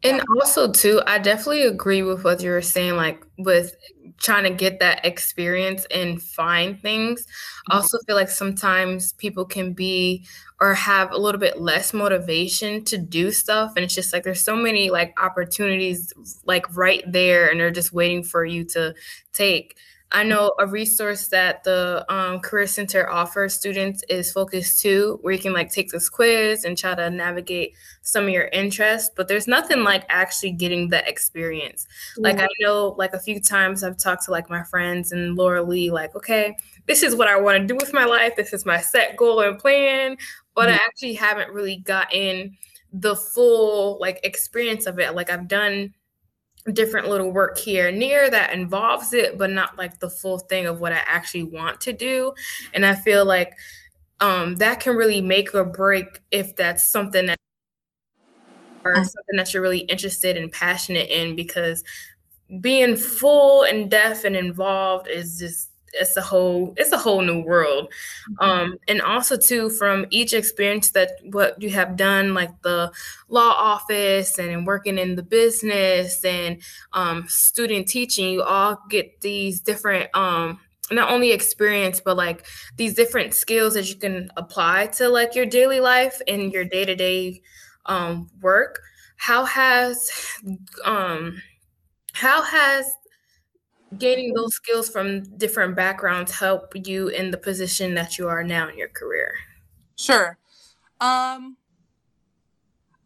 And 0.02 0.22
also 0.36 0.70
too, 0.70 1.02
I 1.06 1.18
definitely 1.18 1.62
agree 1.62 2.02
with 2.02 2.22
what 2.22 2.42
you 2.42 2.50
were 2.50 2.62
saying, 2.62 2.96
like 2.96 3.24
with 3.38 3.74
trying 4.18 4.44
to 4.44 4.50
get 4.50 4.78
that 4.80 5.04
experience 5.04 5.86
and 5.86 6.22
find 6.22 6.80
things. 6.80 7.26
I 7.68 7.72
mm-hmm. 7.72 7.82
also 7.82 7.98
feel 8.06 8.14
like 8.14 8.30
sometimes 8.30 9.14
people 9.14 9.44
can 9.44 9.72
be 9.72 10.24
or 10.60 10.74
have 10.74 11.12
a 11.12 11.18
little 11.18 11.40
bit 11.40 11.60
less 11.60 11.92
motivation 11.92 12.84
to 12.84 12.98
do 12.98 13.30
stuff. 13.30 13.72
And 13.76 13.84
it's 13.84 13.94
just 13.94 14.12
like 14.12 14.22
there's 14.22 14.40
so 14.40 14.56
many 14.56 14.90
like 14.90 15.18
opportunities 15.20 16.12
like 16.44 16.74
right 16.76 17.02
there 17.10 17.48
and 17.48 17.58
they're 17.58 17.70
just 17.70 17.92
waiting 17.92 18.22
for 18.22 18.44
you 18.44 18.64
to 18.66 18.94
take. 19.32 19.76
I 20.12 20.22
know 20.22 20.54
a 20.58 20.66
resource 20.66 21.28
that 21.28 21.64
the 21.64 22.04
um, 22.08 22.38
Career 22.38 22.68
Center 22.68 23.10
offers 23.10 23.54
students 23.54 24.04
is 24.08 24.30
Focus 24.30 24.80
2, 24.80 25.18
where 25.22 25.34
you 25.34 25.40
can 25.40 25.52
like 25.52 25.72
take 25.72 25.90
this 25.90 26.08
quiz 26.08 26.64
and 26.64 26.78
try 26.78 26.94
to 26.94 27.10
navigate 27.10 27.74
some 28.02 28.24
of 28.24 28.30
your 28.30 28.46
interests. 28.46 29.10
But 29.14 29.26
there's 29.26 29.48
nothing 29.48 29.82
like 29.82 30.04
actually 30.08 30.52
getting 30.52 30.88
the 30.88 31.06
experience. 31.08 31.86
Yeah. 32.16 32.22
Like 32.22 32.38
I 32.38 32.48
know 32.60 32.94
like 32.96 33.14
a 33.14 33.18
few 33.18 33.40
times 33.40 33.82
I've 33.82 33.96
talked 33.96 34.24
to 34.26 34.30
like 34.30 34.48
my 34.48 34.62
friends 34.62 35.10
and 35.10 35.36
Lauralee, 35.36 35.90
like, 35.90 36.14
okay, 36.14 36.56
this 36.86 37.02
is 37.02 37.16
what 37.16 37.26
I 37.26 37.40
want 37.40 37.58
to 37.58 37.66
do 37.66 37.74
with 37.74 37.92
my 37.92 38.04
life. 38.04 38.36
This 38.36 38.52
is 38.52 38.64
my 38.64 38.80
set 38.80 39.16
goal 39.16 39.40
and 39.40 39.58
plan. 39.58 40.16
But 40.54 40.68
mm-hmm. 40.68 40.74
I 40.74 40.84
actually 40.86 41.14
haven't 41.14 41.52
really 41.52 41.78
gotten 41.78 42.56
the 42.92 43.16
full 43.16 43.98
like 44.00 44.20
experience 44.22 44.86
of 44.86 45.00
it. 45.00 45.14
Like 45.16 45.30
I've 45.30 45.48
done 45.48 45.92
different 46.72 47.08
little 47.08 47.30
work 47.30 47.58
here 47.58 47.90
near 47.90 48.30
that 48.30 48.52
involves 48.52 49.12
it, 49.12 49.38
but 49.38 49.50
not 49.50 49.78
like 49.78 49.98
the 49.98 50.10
full 50.10 50.38
thing 50.38 50.66
of 50.66 50.80
what 50.80 50.92
I 50.92 51.00
actually 51.06 51.44
want 51.44 51.80
to 51.82 51.92
do. 51.92 52.32
And 52.74 52.84
I 52.84 52.94
feel 52.94 53.24
like 53.24 53.54
um, 54.20 54.56
that 54.56 54.80
can 54.80 54.96
really 54.96 55.20
make 55.20 55.54
or 55.54 55.64
break 55.64 56.22
if 56.30 56.56
that's 56.56 56.90
something 56.90 57.26
that 57.26 57.38
or 58.84 58.94
mm. 58.94 59.04
something 59.04 59.36
that 59.36 59.52
you're 59.52 59.62
really 59.62 59.80
interested 59.80 60.36
and 60.36 60.50
passionate 60.52 61.08
in 61.10 61.36
because 61.36 61.82
being 62.60 62.96
full 62.96 63.64
and 63.64 63.90
deaf 63.90 64.24
and 64.24 64.36
involved 64.36 65.08
is 65.08 65.38
just 65.38 65.70
it's 65.98 66.16
a 66.16 66.20
whole 66.20 66.74
it's 66.76 66.92
a 66.92 66.98
whole 66.98 67.22
new 67.22 67.40
world 67.40 67.88
mm-hmm. 68.30 68.50
um 68.50 68.78
and 68.88 69.00
also 69.02 69.36
too 69.36 69.70
from 69.70 70.06
each 70.10 70.32
experience 70.32 70.90
that 70.90 71.10
what 71.30 71.60
you 71.60 71.70
have 71.70 71.96
done 71.96 72.34
like 72.34 72.50
the 72.62 72.90
law 73.28 73.52
office 73.56 74.38
and 74.38 74.66
working 74.66 74.98
in 74.98 75.16
the 75.16 75.22
business 75.22 76.24
and 76.24 76.60
um 76.92 77.26
student 77.28 77.86
teaching 77.88 78.30
you 78.30 78.42
all 78.42 78.80
get 78.88 79.20
these 79.20 79.60
different 79.60 80.08
um 80.14 80.58
not 80.90 81.10
only 81.10 81.32
experience 81.32 82.00
but 82.00 82.16
like 82.16 82.46
these 82.76 82.94
different 82.94 83.34
skills 83.34 83.74
that 83.74 83.88
you 83.88 83.96
can 83.96 84.30
apply 84.36 84.86
to 84.86 85.08
like 85.08 85.34
your 85.34 85.46
daily 85.46 85.80
life 85.80 86.20
and 86.28 86.52
your 86.52 86.64
day-to-day 86.64 87.40
um 87.86 88.28
work 88.40 88.80
how 89.16 89.44
has 89.44 90.10
um 90.84 91.40
how 92.12 92.42
has 92.42 92.86
gaining 93.98 94.34
those 94.34 94.54
skills 94.54 94.88
from 94.88 95.22
different 95.36 95.76
backgrounds 95.76 96.32
help 96.32 96.72
you 96.74 97.08
in 97.08 97.30
the 97.30 97.38
position 97.38 97.94
that 97.94 98.18
you 98.18 98.28
are 98.28 98.44
now 98.44 98.68
in 98.68 98.78
your 98.78 98.88
career? 98.88 99.34
Sure. 99.96 100.38
Um, 101.00 101.56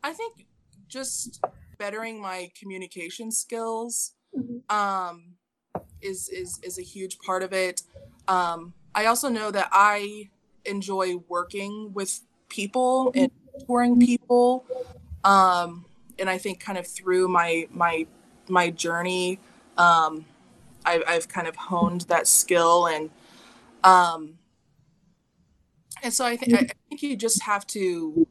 I 0.03 0.13
think 0.13 0.47
just 0.89 1.41
bettering 1.79 2.21
my 2.21 2.51
communication 2.59 3.31
skills 3.31 4.13
mm-hmm. 4.37 4.77
um, 4.77 5.35
is 6.01 6.29
is 6.29 6.59
is 6.63 6.79
a 6.79 6.83
huge 6.83 7.19
part 7.19 7.43
of 7.43 7.53
it. 7.53 7.83
Um, 8.29 8.75
I 8.95 9.07
also 9.07 9.29
know 9.29 9.51
that 9.51 9.69
I 9.73 10.31
enjoy 10.65 11.17
working 11.29 11.93
with 11.95 12.21
people 12.49 13.13
and 13.15 13.31
touring 13.67 13.99
people, 13.99 14.65
um, 15.25 15.85
and 16.19 16.29
I 16.29 16.39
think 16.39 16.61
kind 16.61 16.79
of 16.79 16.87
through 16.87 17.29
my 17.29 17.67
my 17.71 18.07
my 18.49 18.71
journey, 18.71 19.39
um, 19.77 20.25
I've, 20.85 21.03
I've 21.07 21.29
kind 21.29 21.47
of 21.47 21.57
honed 21.57 22.03
that 22.03 22.27
skill 22.27 22.87
and 22.87 23.11
um 23.85 24.39
and 26.03 26.13
so 26.13 26.25
I 26.25 26.37
think 26.37 26.55
I 26.55 26.73
think 26.89 27.03
you 27.03 27.17
just 27.17 27.43
have 27.43 27.67
to 27.69 28.27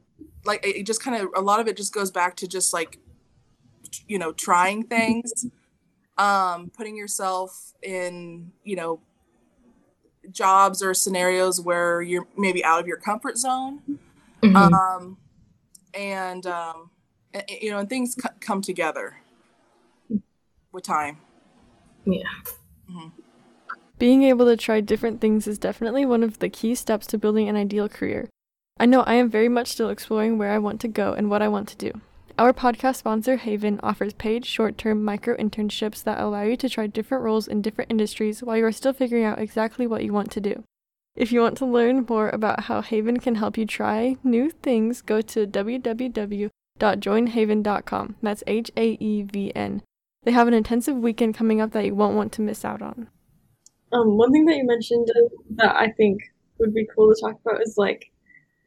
like 0.45 0.65
it 0.65 0.85
just 0.85 1.03
kind 1.03 1.21
of 1.21 1.29
a 1.35 1.41
lot 1.41 1.59
of 1.59 1.67
it 1.67 1.77
just 1.77 1.93
goes 1.93 2.11
back 2.11 2.35
to 2.37 2.47
just 2.47 2.73
like 2.73 2.97
you 4.07 4.17
know 4.17 4.31
trying 4.31 4.83
things 4.83 5.45
um 6.17 6.71
putting 6.75 6.95
yourself 6.95 7.73
in 7.83 8.51
you 8.63 8.75
know 8.75 8.99
jobs 10.31 10.81
or 10.81 10.93
scenarios 10.93 11.59
where 11.61 12.01
you're 12.01 12.27
maybe 12.37 12.63
out 12.63 12.79
of 12.79 12.87
your 12.87 12.97
comfort 12.97 13.37
zone 13.37 13.81
mm-hmm. 14.41 14.55
um 14.55 15.17
and 15.93 16.45
um 16.45 16.89
you 17.61 17.71
know 17.71 17.79
and 17.79 17.89
things 17.89 18.15
c- 18.15 18.29
come 18.39 18.61
together 18.61 19.17
with 20.71 20.83
time 20.83 21.17
yeah. 22.05 22.23
Mm-hmm. 22.89 23.07
Being 23.97 24.23
able 24.23 24.45
to 24.45 24.55
try 24.55 24.81
different 24.81 25.19
things 25.19 25.47
is 25.47 25.59
definitely 25.59 26.05
one 26.05 26.23
of 26.23 26.39
the 26.39 26.49
key 26.49 26.75
steps 26.75 27.07
to 27.07 27.17
building 27.17 27.49
an 27.49 27.55
ideal 27.55 27.89
career. 27.89 28.29
I 28.79 28.85
know 28.85 29.01
I 29.01 29.15
am 29.15 29.29
very 29.29 29.49
much 29.49 29.67
still 29.67 29.89
exploring 29.89 30.37
where 30.37 30.51
I 30.51 30.57
want 30.57 30.79
to 30.81 30.87
go 30.87 31.11
and 31.11 31.29
what 31.29 31.41
I 31.41 31.49
want 31.49 31.67
to 31.69 31.75
do. 31.75 31.91
Our 32.37 32.53
podcast 32.53 32.95
sponsor, 32.95 33.37
Haevn, 33.37 33.79
offers 33.83 34.13
paid 34.13 34.45
short 34.45 34.77
term 34.77 35.03
micro 35.03 35.35
internships 35.35 36.01
that 36.03 36.21
allow 36.21 36.43
you 36.43 36.55
to 36.55 36.69
try 36.69 36.87
different 36.87 37.25
roles 37.25 37.49
in 37.49 37.61
different 37.61 37.91
industries 37.91 38.41
while 38.41 38.55
you 38.55 38.65
are 38.65 38.71
still 38.71 38.93
figuring 38.93 39.25
out 39.25 39.39
exactly 39.39 39.85
what 39.85 40.05
you 40.05 40.13
want 40.13 40.31
to 40.31 40.39
do. 40.39 40.63
If 41.17 41.33
you 41.33 41.41
want 41.41 41.57
to 41.57 41.65
learn 41.65 42.05
more 42.07 42.29
about 42.29 42.61
how 42.61 42.81
Haevn 42.81 43.21
can 43.21 43.35
help 43.35 43.57
you 43.57 43.65
try 43.65 44.15
new 44.23 44.51
things, 44.51 45.01
go 45.01 45.19
to 45.19 45.45
www.joinhaevn.com. 45.45 48.15
That's 48.21 48.43
H 48.47 48.71
A 48.77 48.91
E 49.01 49.23
V 49.23 49.51
N. 49.53 49.81
They 50.23 50.31
have 50.31 50.47
an 50.47 50.53
intensive 50.53 50.97
weekend 50.97 51.35
coming 51.35 51.61
up 51.61 51.71
that 51.71 51.85
you 51.85 51.95
won't 51.95 52.15
want 52.15 52.31
to 52.33 52.41
miss 52.41 52.65
out 52.65 52.81
on. 52.81 53.09
Um, 53.91 54.17
one 54.17 54.31
thing 54.31 54.45
that 54.45 54.57
you 54.57 54.65
mentioned 54.65 55.09
that 55.51 55.75
I 55.75 55.89
think 55.91 56.21
would 56.59 56.73
be 56.73 56.87
cool 56.93 57.13
to 57.13 57.19
talk 57.19 57.39
about 57.43 57.61
is 57.61 57.75
like 57.77 58.11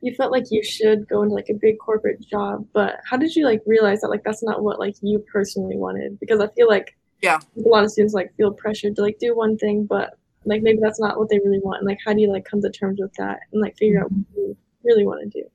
you 0.01 0.15
felt 0.15 0.33
like 0.33 0.45
you 0.51 0.65
should 0.65 1.09
go 1.09 1.23
into 1.23 1.35
like 1.35 1.49
a 1.49 1.55
big 1.55 1.79
corporate 1.79 2.27
job, 2.27 2.67
but 2.73 2.97
how 3.09 3.17
did 3.17 3.37
you 3.37 3.45
like 3.45 3.61
realize 3.67 4.01
that 4.01 4.09
like 4.09 4.25
that's 4.25 4.43
not 4.43 4.63
what 4.63 4.81
like 4.81 4.97
you 5.01 5.25
personally 5.33 5.77
wanted? 5.77 6.19
Because 6.19 6.41
I 6.41 6.49
feel 6.49 6.69
like 6.69 6.97
yeah, 7.23 7.39
a 7.57 7.69
lot 7.69 7.85
of 7.85 7.91
students 7.93 8.15
like 8.15 8.35
feel 8.37 8.53
pressured 8.53 8.97
to 8.97 9.03
like 9.03 9.19
do 9.21 9.37
one 9.37 9.57
thing, 9.57 9.87
but 9.87 10.19
like 10.45 10.63
maybe 10.63 10.81
that's 10.83 10.99
not 10.99 11.19
what 11.19 11.29
they 11.29 11.39
really 11.39 11.61
want. 11.61 11.79
And 11.79 11.87
like 11.87 12.01
how 12.05 12.13
do 12.13 12.21
you 12.21 12.33
like 12.33 12.45
come 12.45 12.61
to 12.63 12.71
terms 12.71 12.99
with 13.01 13.13
that 13.19 13.41
and 13.53 13.63
like 13.63 13.77
figure 13.77 14.01
out 14.01 14.11
what 14.11 14.27
you 14.35 14.57
really 14.83 15.07
want 15.07 15.21
to 15.23 15.41
do? 15.41 15.49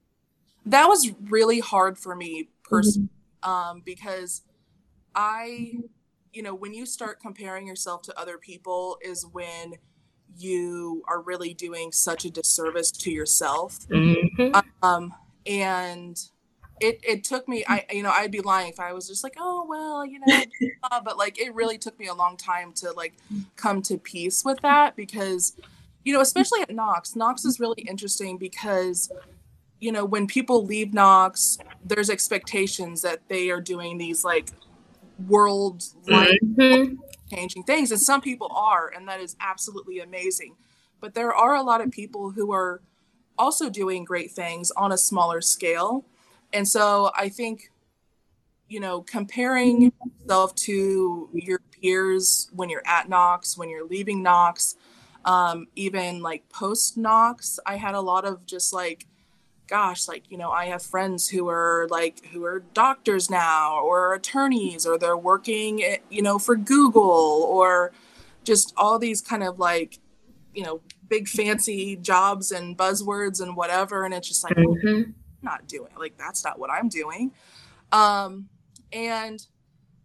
That 0.66 0.88
was 0.88 1.12
really 1.24 1.60
hard 1.60 1.98
for 1.98 2.16
me 2.16 2.48
personally, 2.64 3.10
mm-hmm. 3.44 3.50
um, 3.50 3.82
because 3.84 4.44
I, 5.18 5.74
you 6.32 6.44
know, 6.44 6.54
when 6.54 6.76
you 6.76 6.86
start 6.86 7.20
comparing 7.20 7.66
yourself 7.66 8.04
to 8.04 8.18
other 8.18 8.38
people 8.38 9.00
is 9.02 9.26
when 9.26 9.74
you 10.38 11.04
are 11.08 11.22
really 11.22 11.56
doing 11.56 11.92
such 11.92 12.24
a 12.24 12.30
disservice 12.30 12.92
to 12.92 13.12
yourself. 13.12 13.80
Mm-hmm. 13.90 14.56
Um, 14.84 15.12
and 15.48 16.22
it, 16.80 17.00
it 17.02 17.24
took 17.24 17.48
me, 17.48 17.66
I, 17.68 17.86
you 17.92 18.04
know, 18.04 18.12
I'd 18.12 18.30
be 18.30 18.42
lying 18.42 18.70
if 18.70 18.80
I 18.80 18.94
was 18.94 19.08
just 19.08 19.24
like, 19.24 19.34
oh, 19.40 19.66
well, 19.68 20.06
you 20.06 20.20
know, 20.24 20.44
but 21.04 21.18
like, 21.18 21.40
it 21.40 21.56
really 21.56 21.80
took 21.80 21.98
me 21.98 22.06
a 22.06 22.14
long 22.14 22.38
time 22.38 22.72
to 22.74 22.92
like 22.92 23.16
come 23.56 23.82
to 23.84 23.98
peace 23.98 24.46
with 24.46 24.62
that 24.62 24.96
because, 24.96 25.58
you 26.06 26.14
know, 26.14 26.22
especially 26.22 26.62
at 26.62 26.70
Knox, 26.70 27.16
Knox 27.16 27.44
is 27.44 27.60
really 27.60 27.82
interesting 27.82 28.38
because 28.38 29.12
you 29.80 29.92
know 29.92 30.04
when 30.04 30.26
people 30.26 30.66
leave 30.66 30.92
knox 30.92 31.60
there's 31.86 32.10
expectations 32.10 33.04
that 33.04 33.20
they 33.28 33.52
are 33.52 33.62
doing 33.62 34.00
these 34.00 34.26
like 34.26 34.48
world 35.26 35.84
mm-hmm. 36.06 36.94
changing 37.30 37.64
things 37.64 37.92
and 37.92 38.00
some 38.00 38.22
people 38.22 38.52
are 38.56 38.92
and 38.96 39.08
that 39.08 39.20
is 39.20 39.36
absolutely 39.40 40.00
amazing 40.00 40.56
but 41.00 41.14
there 41.14 41.34
are 41.34 41.56
a 41.56 41.64
lot 41.64 41.82
of 41.82 41.92
people 41.92 42.32
who 42.32 42.52
are 42.52 42.82
also 43.38 43.70
doing 43.70 44.04
great 44.04 44.32
things 44.32 44.72
on 44.72 44.92
a 44.92 44.98
smaller 44.98 45.42
scale 45.42 46.06
and 46.54 46.68
so 46.68 47.12
i 47.16 47.28
think 47.28 47.72
you 48.68 48.80
know 48.80 49.02
comparing 49.02 49.92
yourself 50.22 50.54
to 50.56 51.30
your 51.34 51.60
peers 51.72 52.50
when 52.54 52.70
you're 52.70 52.86
at 52.86 53.10
knox 53.10 53.58
when 53.58 53.70
you're 53.70 53.86
leaving 53.86 54.22
knox 54.22 54.76
um, 55.26 55.68
even 55.76 56.22
like 56.22 56.48
post 56.50 56.98
knox 56.98 57.60
i 57.66 57.76
had 57.76 57.96
a 57.96 58.02
lot 58.02 58.24
of 58.24 58.46
just 58.46 58.74
like 58.74 59.06
gosh, 59.68 60.08
like, 60.08 60.30
you 60.32 60.38
know, 60.38 60.50
I 60.50 60.66
have 60.66 60.82
friends 60.82 61.30
who 61.30 61.48
are 61.50 61.88
like, 61.90 62.26
who 62.28 62.46
are 62.46 62.60
doctors 62.74 63.30
now 63.30 63.80
or 63.80 64.14
attorneys 64.14 64.86
or 64.86 64.98
they're 64.98 65.18
working, 65.18 65.84
eh, 65.84 65.98
you 66.10 66.22
know, 66.22 66.40
for 66.40 66.56
Google 66.56 67.04
or 67.50 67.92
just 68.44 68.74
all 68.78 68.98
these 68.98 69.22
kind 69.22 69.44
of 69.44 69.60
like, 69.60 70.00
you 70.54 70.64
know, 70.64 70.82
big 71.08 71.28
fancy 71.28 71.96
jobs 71.98 72.52
and 72.52 72.78
buzzwords 72.78 73.42
and 73.42 73.56
whatever. 73.56 74.06
And 74.06 74.14
it's 74.14 74.28
just 74.28 74.44
like, 74.44 74.56
mm-hmm. 74.56 75.12
not 75.42 75.68
doing 75.68 75.92
like 75.98 76.18
that's 76.18 76.44
not 76.44 76.60
what 76.60 76.70
I'm 76.70 76.90
doing. 76.90 77.32
Um, 77.92 78.50
and 78.92 79.46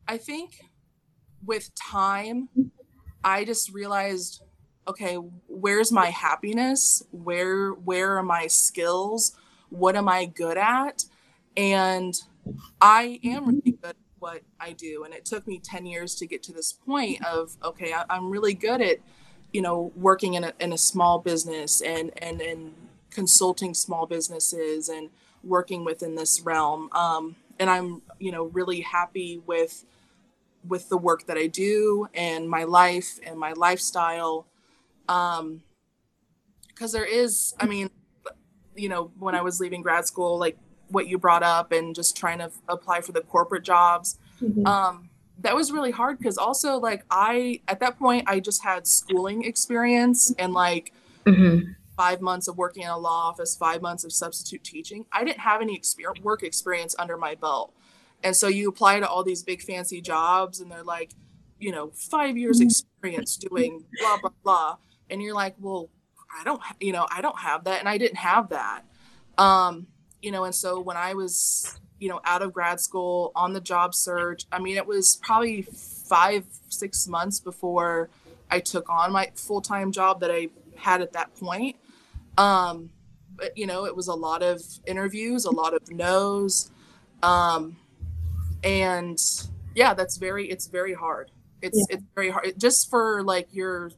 I 0.08 0.18
think 0.18 0.60
with 1.44 1.74
time, 1.74 2.48
I 3.24 3.44
just 3.44 3.72
realized, 3.72 4.42
okay, 4.86 5.14
where's 5.14 5.92
my 5.92 6.06
happiness? 6.06 7.02
Where 7.10 7.70
where 7.70 8.16
are 8.16 8.22
my 8.22 8.46
skills? 8.48 9.36
What 9.72 9.96
am 9.96 10.08
I 10.08 10.26
good 10.26 10.58
at? 10.58 11.04
And 11.56 12.14
I 12.80 13.18
am 13.24 13.46
really 13.46 13.72
good 13.72 13.90
at 13.90 13.96
what 14.18 14.42
I 14.60 14.72
do. 14.72 15.04
And 15.04 15.14
it 15.14 15.24
took 15.24 15.46
me 15.46 15.58
10 15.58 15.86
years 15.86 16.14
to 16.16 16.26
get 16.26 16.42
to 16.44 16.52
this 16.52 16.72
point 16.72 17.24
of, 17.24 17.56
okay, 17.64 17.92
I, 17.92 18.04
am 18.16 18.30
really 18.30 18.52
good 18.54 18.82
at, 18.82 18.98
you 19.52 19.62
know, 19.62 19.90
working 19.96 20.34
in 20.34 20.44
a, 20.44 20.52
in 20.60 20.72
a 20.72 20.78
small 20.78 21.18
business 21.18 21.80
and, 21.80 22.12
and, 22.18 22.40
and 22.42 22.74
consulting 23.10 23.72
small 23.72 24.06
businesses 24.06 24.90
and 24.90 25.08
working 25.42 25.84
within 25.84 26.16
this 26.16 26.42
realm. 26.42 26.90
Um, 26.92 27.36
and 27.58 27.70
I'm, 27.70 28.02
you 28.18 28.30
know, 28.30 28.44
really 28.44 28.82
happy 28.82 29.42
with, 29.46 29.84
with 30.68 30.90
the 30.90 30.98
work 30.98 31.26
that 31.26 31.38
I 31.38 31.46
do 31.46 32.08
and 32.12 32.48
my 32.48 32.64
life 32.64 33.18
and 33.26 33.38
my 33.38 33.52
lifestyle. 33.52 34.46
Um, 35.08 35.62
cause 36.74 36.92
there 36.92 37.04
is, 37.04 37.54
I 37.58 37.66
mean, 37.66 37.90
you 38.74 38.88
know, 38.88 39.10
when 39.18 39.34
I 39.34 39.42
was 39.42 39.60
leaving 39.60 39.82
grad 39.82 40.06
school, 40.06 40.38
like 40.38 40.56
what 40.88 41.08
you 41.08 41.18
brought 41.18 41.42
up 41.42 41.72
and 41.72 41.94
just 41.94 42.16
trying 42.16 42.38
to 42.38 42.50
apply 42.68 43.00
for 43.00 43.12
the 43.12 43.22
corporate 43.22 43.64
jobs. 43.64 44.18
Mm-hmm. 44.40 44.66
Um, 44.66 45.10
that 45.38 45.56
was 45.56 45.72
really 45.72 45.90
hard 45.90 46.18
because 46.18 46.38
also 46.38 46.76
like 46.76 47.04
I 47.10 47.60
at 47.68 47.80
that 47.80 47.98
point 47.98 48.28
I 48.28 48.40
just 48.40 48.62
had 48.62 48.86
schooling 48.86 49.44
experience 49.44 50.32
and 50.38 50.52
like 50.52 50.92
mm-hmm. 51.26 51.72
five 51.96 52.20
months 52.20 52.48
of 52.48 52.56
working 52.56 52.84
in 52.84 52.90
a 52.90 52.98
law 52.98 53.28
office, 53.28 53.56
five 53.56 53.82
months 53.82 54.04
of 54.04 54.12
substitute 54.12 54.62
teaching. 54.62 55.06
I 55.12 55.24
didn't 55.24 55.40
have 55.40 55.60
any 55.60 55.74
experience, 55.74 56.22
work 56.22 56.42
experience 56.42 56.94
under 56.98 57.16
my 57.16 57.34
belt, 57.34 57.74
and 58.22 58.36
so 58.36 58.46
you 58.48 58.68
apply 58.68 59.00
to 59.00 59.08
all 59.08 59.24
these 59.24 59.42
big 59.42 59.62
fancy 59.62 60.00
jobs 60.00 60.60
and 60.60 60.70
they're 60.70 60.84
like, 60.84 61.12
you 61.58 61.72
know, 61.72 61.90
five 61.90 62.36
years 62.36 62.58
mm-hmm. 62.58 62.68
experience 62.68 63.36
doing 63.36 63.84
blah 64.00 64.18
blah 64.20 64.30
blah, 64.44 64.76
and 65.10 65.22
you're 65.22 65.34
like, 65.34 65.56
well, 65.58 65.90
I 66.38 66.44
don't, 66.44 66.60
you 66.80 66.92
know, 66.92 67.06
I 67.10 67.20
don't 67.20 67.38
have 67.38 67.64
that, 67.64 67.80
and 67.80 67.88
I 67.88 67.98
didn't 67.98 68.18
have 68.18 68.48
that. 68.50 68.84
Um, 69.38 69.86
you 70.20 70.30
know, 70.30 70.44
and 70.44 70.54
so 70.54 70.80
when 70.80 70.96
I 70.96 71.14
was, 71.14 71.78
you 71.98 72.08
know, 72.08 72.20
out 72.24 72.42
of 72.42 72.52
grad 72.52 72.80
school 72.80 73.32
on 73.34 73.52
the 73.52 73.60
job 73.60 73.94
search, 73.94 74.44
I 74.52 74.58
mean, 74.58 74.76
it 74.76 74.86
was 74.86 75.16
probably 75.16 75.62
five, 75.62 76.44
six 76.68 77.06
months 77.06 77.40
before 77.40 78.10
I 78.50 78.60
took 78.60 78.88
on 78.88 79.12
my 79.12 79.30
full 79.34 79.60
time 79.60 79.92
job 79.92 80.20
that 80.20 80.30
I 80.30 80.48
had 80.76 81.00
at 81.00 81.12
that 81.14 81.34
point. 81.36 81.76
Um, 82.38 82.90
but, 83.36 83.56
you 83.56 83.66
know, 83.66 83.86
it 83.86 83.96
was 83.96 84.08
a 84.08 84.14
lot 84.14 84.42
of 84.42 84.60
interviews, 84.86 85.44
a 85.44 85.50
lot 85.50 85.74
of 85.74 85.90
no's. 85.90 86.70
Um, 87.22 87.76
and 88.62 89.18
yeah, 89.74 89.94
that's 89.94 90.16
very, 90.16 90.50
it's 90.50 90.66
very 90.66 90.94
hard. 90.94 91.30
It's, 91.62 91.78
yeah. 91.88 91.96
it's 91.96 92.04
very 92.14 92.30
hard 92.30 92.52
just 92.58 92.90
for 92.90 93.22
like 93.22 93.48
your, 93.52 93.90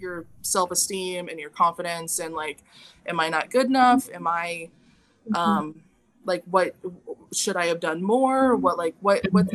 your 0.00 0.26
self-esteem 0.42 1.28
and 1.28 1.38
your 1.38 1.50
confidence 1.50 2.18
and 2.18 2.34
like, 2.34 2.62
am 3.06 3.20
I 3.20 3.28
not 3.28 3.50
good 3.50 3.66
enough? 3.66 4.08
Am 4.10 4.26
I, 4.26 4.70
um 5.34 5.82
like 6.24 6.42
what 6.50 6.74
should 7.32 7.56
i 7.56 7.66
have 7.66 7.80
done 7.80 8.02
more? 8.02 8.56
What 8.56 8.78
like 8.78 8.94
what 9.00 9.26
what 9.30 9.48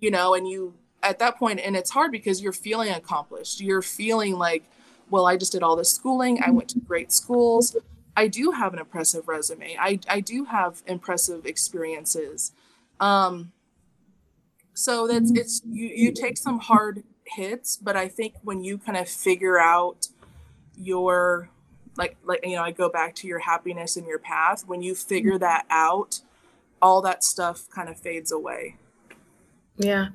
you 0.00 0.10
know 0.10 0.34
and 0.34 0.48
you 0.48 0.74
at 1.02 1.18
that 1.18 1.38
point 1.38 1.60
and 1.60 1.76
it's 1.76 1.90
hard 1.90 2.12
because 2.12 2.42
you're 2.42 2.52
feeling 2.52 2.90
accomplished. 2.90 3.60
You're 3.60 3.82
feeling 3.82 4.38
like 4.38 4.64
well 5.10 5.26
i 5.26 5.36
just 5.36 5.52
did 5.52 5.62
all 5.62 5.76
this 5.76 5.92
schooling. 5.92 6.42
I 6.44 6.50
went 6.50 6.68
to 6.70 6.80
great 6.80 7.12
schools. 7.12 7.76
I 8.16 8.28
do 8.28 8.52
have 8.52 8.72
an 8.72 8.78
impressive 8.78 9.28
resume. 9.28 9.76
I 9.78 10.00
i 10.08 10.20
do 10.20 10.44
have 10.46 10.82
impressive 10.86 11.46
experiences. 11.46 12.52
Um 13.00 13.52
so 14.74 15.06
that's 15.06 15.30
it's 15.32 15.62
you 15.64 15.88
you 15.88 16.12
take 16.12 16.36
some 16.36 16.58
hard 16.58 17.02
hits 17.28 17.76
but 17.76 17.96
i 17.96 18.08
think 18.08 18.34
when 18.42 18.62
you 18.62 18.78
kind 18.78 18.96
of 18.96 19.08
figure 19.08 19.58
out 19.58 20.08
your 20.76 21.48
like 21.96 22.16
like 22.24 22.44
you 22.44 22.56
know 22.56 22.62
i 22.62 22.70
go 22.70 22.88
back 22.88 23.14
to 23.14 23.26
your 23.26 23.38
happiness 23.38 23.96
and 23.96 24.06
your 24.06 24.18
path 24.18 24.64
when 24.66 24.82
you 24.82 24.94
figure 24.94 25.32
mm-hmm. 25.32 25.40
that 25.40 25.64
out 25.70 26.20
all 26.82 27.00
that 27.00 27.24
stuff 27.24 27.68
kind 27.74 27.88
of 27.88 27.98
fades 27.98 28.32
away 28.32 28.76
yeah 29.78 30.08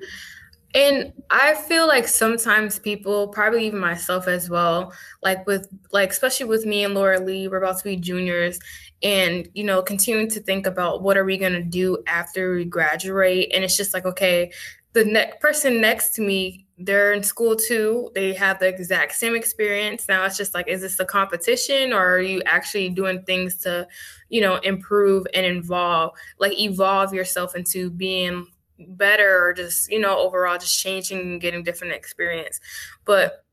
and 0.74 1.12
i 1.30 1.54
feel 1.54 1.86
like 1.86 2.08
sometimes 2.08 2.78
people 2.78 3.28
probably 3.28 3.66
even 3.66 3.78
myself 3.78 4.26
as 4.26 4.48
well 4.48 4.92
like 5.22 5.46
with 5.46 5.68
like 5.92 6.10
especially 6.10 6.46
with 6.46 6.64
me 6.64 6.84
and 6.84 6.96
lauralee 6.96 7.50
we're 7.50 7.58
about 7.58 7.76
to 7.76 7.84
be 7.84 7.96
juniors 7.96 8.58
and 9.02 9.48
you 9.54 9.64
know 9.64 9.82
continuing 9.82 10.28
to 10.28 10.40
think 10.40 10.66
about 10.66 11.02
what 11.02 11.16
are 11.16 11.24
we 11.24 11.36
going 11.36 11.52
to 11.52 11.62
do 11.62 11.98
after 12.06 12.54
we 12.54 12.64
graduate 12.64 13.50
and 13.54 13.64
it's 13.64 13.76
just 13.76 13.92
like 13.92 14.06
okay 14.06 14.50
the 14.92 15.04
next 15.04 15.40
person 15.40 15.80
next 15.80 16.14
to 16.14 16.22
me 16.22 16.66
they're 16.78 17.12
in 17.12 17.22
school 17.22 17.54
too. 17.56 18.10
They 18.14 18.32
have 18.34 18.58
the 18.58 18.68
exact 18.68 19.12
same 19.12 19.34
experience. 19.34 20.08
Now 20.08 20.24
it's 20.24 20.36
just 20.36 20.54
like 20.54 20.68
is 20.68 20.80
this 20.80 20.98
a 20.98 21.04
competition 21.04 21.92
or 21.92 22.14
are 22.14 22.20
you 22.20 22.42
actually 22.46 22.88
doing 22.88 23.22
things 23.22 23.56
to 23.58 23.86
you 24.28 24.40
know 24.40 24.56
improve 24.56 25.26
and 25.34 25.44
involve 25.44 26.12
like 26.38 26.58
evolve 26.58 27.12
yourself 27.12 27.54
into 27.54 27.90
being 27.90 28.46
better 28.78 29.44
or 29.44 29.52
just 29.52 29.90
you 29.90 30.00
know 30.00 30.18
overall 30.18 30.58
just 30.58 30.78
changing 30.78 31.20
and 31.20 31.40
getting 31.40 31.62
different 31.62 31.92
experience. 31.92 32.60
But 33.04 33.44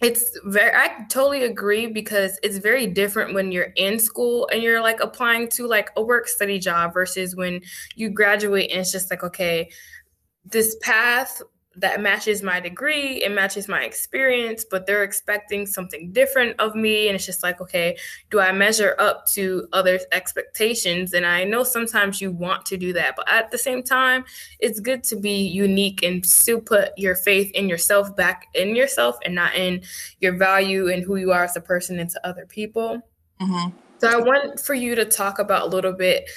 it's 0.00 0.38
very 0.44 0.72
i 0.76 1.04
totally 1.08 1.42
agree 1.42 1.88
because 1.88 2.38
it's 2.44 2.58
very 2.58 2.86
different 2.86 3.34
when 3.34 3.50
you're 3.50 3.72
in 3.74 3.98
school 3.98 4.48
and 4.52 4.62
you're 4.62 4.80
like 4.80 5.00
applying 5.00 5.48
to 5.48 5.66
like 5.66 5.90
a 5.96 6.02
work 6.02 6.28
study 6.28 6.56
job 6.58 6.94
versus 6.94 7.34
when 7.34 7.60
you 7.96 8.08
graduate 8.08 8.70
and 8.70 8.80
it's 8.80 8.92
just 8.92 9.10
like 9.10 9.24
okay 9.24 9.68
this 10.44 10.76
path 10.82 11.42
that 11.80 12.00
matches 12.00 12.42
my 12.42 12.60
degree 12.60 13.22
it 13.22 13.30
matches 13.30 13.68
my 13.68 13.82
experience 13.82 14.64
but 14.68 14.86
they're 14.86 15.04
expecting 15.04 15.66
something 15.66 16.10
different 16.12 16.58
of 16.58 16.74
me. 16.74 17.08
And 17.08 17.14
it's 17.14 17.26
just 17.26 17.42
like 17.42 17.60
okay 17.60 17.96
do 18.30 18.40
i 18.40 18.52
measure 18.52 18.94
up 18.98 19.26
to 19.28 19.68
others 19.72 20.02
expectations? 20.12 21.12
And 21.14 21.24
i 21.26 21.44
know 21.44 21.62
sometimes 21.62 22.20
you 22.20 22.30
want 22.32 22.66
to 22.66 22.76
do 22.76 22.92
that 22.94 23.14
but 23.16 23.30
at 23.30 23.50
the 23.50 23.58
same 23.58 23.82
time 23.82 24.24
it's 24.58 24.80
good 24.80 25.04
to 25.04 25.16
be 25.16 25.46
unique 25.46 26.02
and 26.02 26.24
still 26.24 26.60
put 26.60 26.90
your 26.96 27.14
faith 27.14 27.50
in 27.52 27.68
yourself 27.68 28.14
back 28.16 28.46
in 28.54 28.74
yourself 28.74 29.16
and 29.24 29.34
not 29.34 29.54
in 29.54 29.82
your 30.20 30.36
value 30.36 30.88
and 30.88 31.02
who 31.04 31.16
you 31.16 31.32
are 31.32 31.44
as 31.44 31.56
a 31.56 31.60
person 31.60 31.98
into 31.98 32.20
other 32.26 32.46
people. 32.46 33.00
Mm-hmm. 33.40 33.70
so 33.98 34.08
i 34.08 34.16
want 34.16 34.58
for 34.58 34.74
you 34.74 34.96
to 34.96 35.04
talk 35.04 35.38
about 35.38 35.62
a 35.62 35.66
little 35.66 35.92
bit 35.92 36.28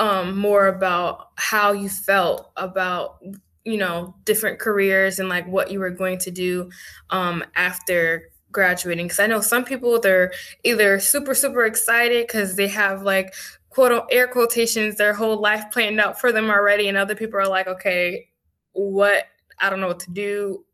um, 0.00 0.36
more 0.36 0.66
about 0.66 1.28
how 1.36 1.72
you 1.72 1.88
felt 1.88 2.50
about 2.56 3.22
you 3.64 3.76
know 3.76 4.14
different 4.24 4.58
careers 4.58 5.18
and 5.18 5.28
like 5.28 5.46
what 5.46 5.70
you 5.70 5.78
were 5.78 5.90
going 5.90 6.18
to 6.18 6.30
do 6.30 6.70
um, 7.10 7.44
after 7.54 8.30
graduating 8.52 9.06
because 9.06 9.20
i 9.20 9.26
know 9.26 9.40
some 9.40 9.64
people 9.64 10.00
they're 10.00 10.32
either 10.64 10.98
super 10.98 11.34
super 11.34 11.64
excited 11.64 12.26
because 12.26 12.56
they 12.56 12.66
have 12.66 13.02
like 13.02 13.32
quote 13.68 14.04
air 14.10 14.26
quotations 14.26 14.96
their 14.96 15.14
whole 15.14 15.40
life 15.40 15.64
planned 15.70 16.00
out 16.00 16.20
for 16.20 16.32
them 16.32 16.50
already 16.50 16.88
and 16.88 16.98
other 16.98 17.14
people 17.14 17.38
are 17.38 17.46
like 17.46 17.68
okay 17.68 18.28
what 18.72 19.26
i 19.60 19.70
don't 19.70 19.80
know 19.80 19.86
what 19.86 20.00
to 20.00 20.10
do 20.10 20.64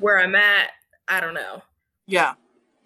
where 0.00 0.18
i'm 0.18 0.34
at 0.34 0.70
i 1.06 1.20
don't 1.20 1.34
know. 1.34 1.62
Yeah. 2.06 2.34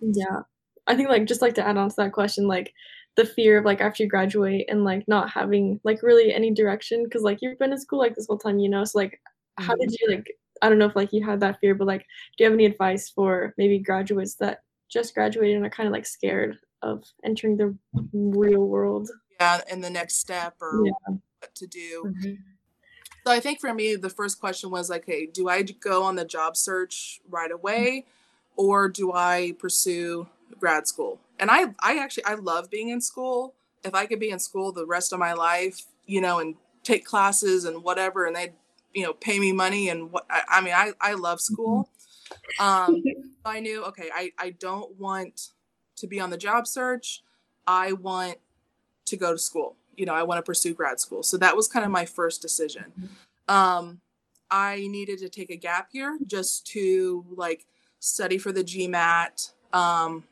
Yeah. 0.00 0.42
I 0.86 0.96
think 0.96 1.08
like 1.08 1.26
just 1.26 1.42
like 1.42 1.54
to 1.54 1.66
add 1.66 1.76
on 1.76 1.88
to 1.88 1.94
that 1.98 2.12
question 2.12 2.46
like 2.46 2.72
the 3.18 3.26
fear 3.26 3.58
of 3.58 3.64
like 3.64 3.80
after 3.80 4.04
you 4.04 4.08
graduate 4.08 4.64
and 4.68 4.84
like 4.84 5.06
not 5.08 5.28
having 5.28 5.80
like 5.82 6.04
really 6.04 6.32
any 6.32 6.52
direction 6.52 7.02
because 7.02 7.22
like 7.22 7.38
you've 7.42 7.58
been 7.58 7.72
in 7.72 7.80
school 7.80 7.98
like 7.98 8.14
this 8.14 8.28
whole 8.28 8.38
time 8.38 8.60
you 8.60 8.68
know 8.68 8.84
so 8.84 8.96
like 8.96 9.20
how 9.58 9.74
did 9.74 9.90
you 9.90 10.08
like 10.08 10.30
i 10.62 10.68
don't 10.68 10.78
know 10.78 10.86
if 10.86 10.94
like 10.94 11.12
you 11.12 11.26
had 11.26 11.40
that 11.40 11.58
fear 11.58 11.74
but 11.74 11.88
like 11.88 12.02
do 12.02 12.44
you 12.44 12.46
have 12.46 12.54
any 12.54 12.64
advice 12.64 13.10
for 13.10 13.54
maybe 13.58 13.76
graduates 13.80 14.36
that 14.36 14.62
just 14.88 15.14
graduated 15.14 15.56
and 15.56 15.66
are 15.66 15.70
kind 15.70 15.88
of 15.88 15.92
like 15.92 16.06
scared 16.06 16.58
of 16.82 17.02
entering 17.24 17.56
the 17.56 17.76
real 18.12 18.68
world 18.68 19.10
yeah 19.40 19.60
and 19.68 19.82
the 19.82 19.90
next 19.90 20.18
step 20.18 20.54
or 20.60 20.84
yeah. 20.86 21.16
what 21.40 21.52
to 21.56 21.66
do 21.66 22.04
mm-hmm. 22.06 22.34
so 23.26 23.32
i 23.32 23.40
think 23.40 23.58
for 23.58 23.74
me 23.74 23.96
the 23.96 24.08
first 24.08 24.38
question 24.38 24.70
was 24.70 24.88
like 24.88 25.02
hey 25.04 25.26
do 25.26 25.48
i 25.48 25.60
go 25.62 26.04
on 26.04 26.14
the 26.14 26.24
job 26.24 26.56
search 26.56 27.18
right 27.28 27.50
away 27.50 28.06
or 28.54 28.88
do 28.88 29.12
i 29.12 29.52
pursue 29.58 30.24
grad 30.58 30.86
school. 30.86 31.20
And 31.38 31.50
i 31.50 31.66
i 31.80 31.98
actually 31.98 32.24
i 32.24 32.34
love 32.34 32.70
being 32.70 32.88
in 32.88 33.00
school. 33.00 33.54
If 33.84 33.94
i 33.94 34.06
could 34.06 34.20
be 34.20 34.30
in 34.30 34.38
school 34.38 34.72
the 34.72 34.86
rest 34.86 35.12
of 35.12 35.18
my 35.18 35.32
life 35.32 35.86
you 36.08 36.20
know 36.20 36.40
and 36.40 36.56
take 36.82 37.04
classes 37.04 37.64
and 37.64 37.84
whatever 37.84 38.26
and 38.26 38.34
they'd 38.34 38.54
you 38.94 39.04
know 39.04 39.12
pay 39.12 39.38
me 39.38 39.52
money 39.52 39.88
and 39.88 40.10
what 40.10 40.26
I, 40.28 40.42
I 40.48 40.60
mean 40.60 40.74
I, 40.74 40.92
I 41.00 41.12
love 41.12 41.38
mm-hmm. 41.38 41.54
school 41.54 41.90
um 42.60 43.02
i 43.44 43.60
knew 43.60 43.84
okay 43.84 44.10
I, 44.12 44.32
I 44.38 44.50
don't 44.50 44.98
want 44.98 45.50
to 45.96 46.06
be 46.06 46.20
on 46.20 46.30
the 46.30 46.36
job 46.36 46.66
search. 46.66 47.22
I 47.66 47.92
want 47.92 48.38
to 49.06 49.16
go 49.16 49.32
to 49.32 49.38
school. 49.38 49.76
You 49.96 50.06
know 50.06 50.14
i 50.14 50.22
want 50.22 50.38
to 50.38 50.42
pursue 50.42 50.74
grad 50.74 50.98
school. 50.98 51.22
So 51.22 51.36
that 51.36 51.54
was 51.54 51.68
kind 51.68 51.84
of 51.84 51.90
my 51.90 52.06
first 52.06 52.42
decision. 52.42 52.86
Mm-hmm. 52.98 53.54
um 53.54 54.00
i 54.50 54.86
needed 54.88 55.18
to 55.18 55.28
take 55.28 55.50
a 55.50 55.56
gap 55.56 55.88
year 55.92 56.18
just 56.26 56.66
to 56.68 57.24
like 57.36 57.66
study 58.00 58.38
for 58.38 58.50
the 58.50 58.64
gmat 58.64 59.52
um 59.74 60.24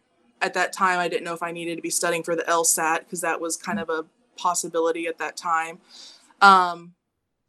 at 0.47 0.55
that 0.55 0.73
time, 0.73 1.01
I 1.01 1.09
didn't 1.09 1.25
know 1.25 1.35
if 1.35 1.43
I 1.43 1.51
needed 1.51 1.75
to 1.75 1.83
be 1.83 1.91
studying 1.91 2.23
for 2.23 2.37
the 2.37 2.45
LSAT 2.45 3.01
because 3.01 3.21
that 3.21 3.41
was 3.41 3.57
kind 3.57 3.81
of 3.81 3.91
a 3.91 4.07
possibility 4.37 5.09
at 5.09 5.19
that 5.19 5.37
time. 5.37 5.81
Um, 6.41 6.95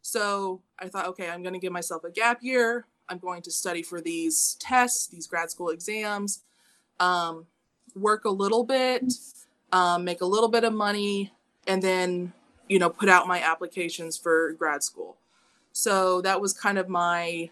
so 0.02 0.60
I 0.78 0.88
thought, 0.88 1.06
okay, 1.06 1.30
I'm 1.30 1.42
going 1.42 1.54
to 1.54 1.60
give 1.60 1.72
myself 1.72 2.02
a 2.02 2.10
gap 2.10 2.42
year. 2.42 2.86
I'm 3.08 3.18
going 3.18 3.42
to 3.42 3.52
study 3.52 3.82
for 3.82 4.00
these 4.00 4.56
tests, 4.58 5.06
these 5.06 5.28
grad 5.28 5.50
school 5.50 5.68
exams, 5.68 6.42
um, 6.98 7.46
work 7.94 8.24
a 8.24 8.30
little 8.30 8.64
bit, 8.64 9.04
um, 9.70 10.04
make 10.04 10.20
a 10.20 10.26
little 10.26 10.48
bit 10.48 10.64
of 10.64 10.72
money, 10.72 11.32
and 11.68 11.80
then, 11.80 12.32
you 12.68 12.80
know, 12.80 12.90
put 12.90 13.08
out 13.08 13.28
my 13.28 13.40
applications 13.40 14.16
for 14.16 14.52
grad 14.54 14.82
school. 14.82 15.16
So 15.72 16.20
that 16.22 16.40
was 16.40 16.52
kind 16.52 16.78
of 16.78 16.88
my, 16.88 17.50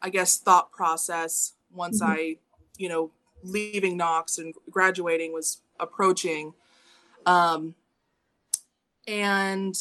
I 0.00 0.08
guess, 0.08 0.38
thought 0.38 0.72
process 0.72 1.52
once 1.70 2.00
mm-hmm. 2.02 2.12
I, 2.12 2.36
you 2.78 2.88
know, 2.88 3.10
leaving 3.42 3.96
Knox 3.96 4.38
and 4.38 4.54
graduating 4.70 5.32
was 5.32 5.60
approaching. 5.80 6.54
Um, 7.26 7.74
and, 9.06 9.76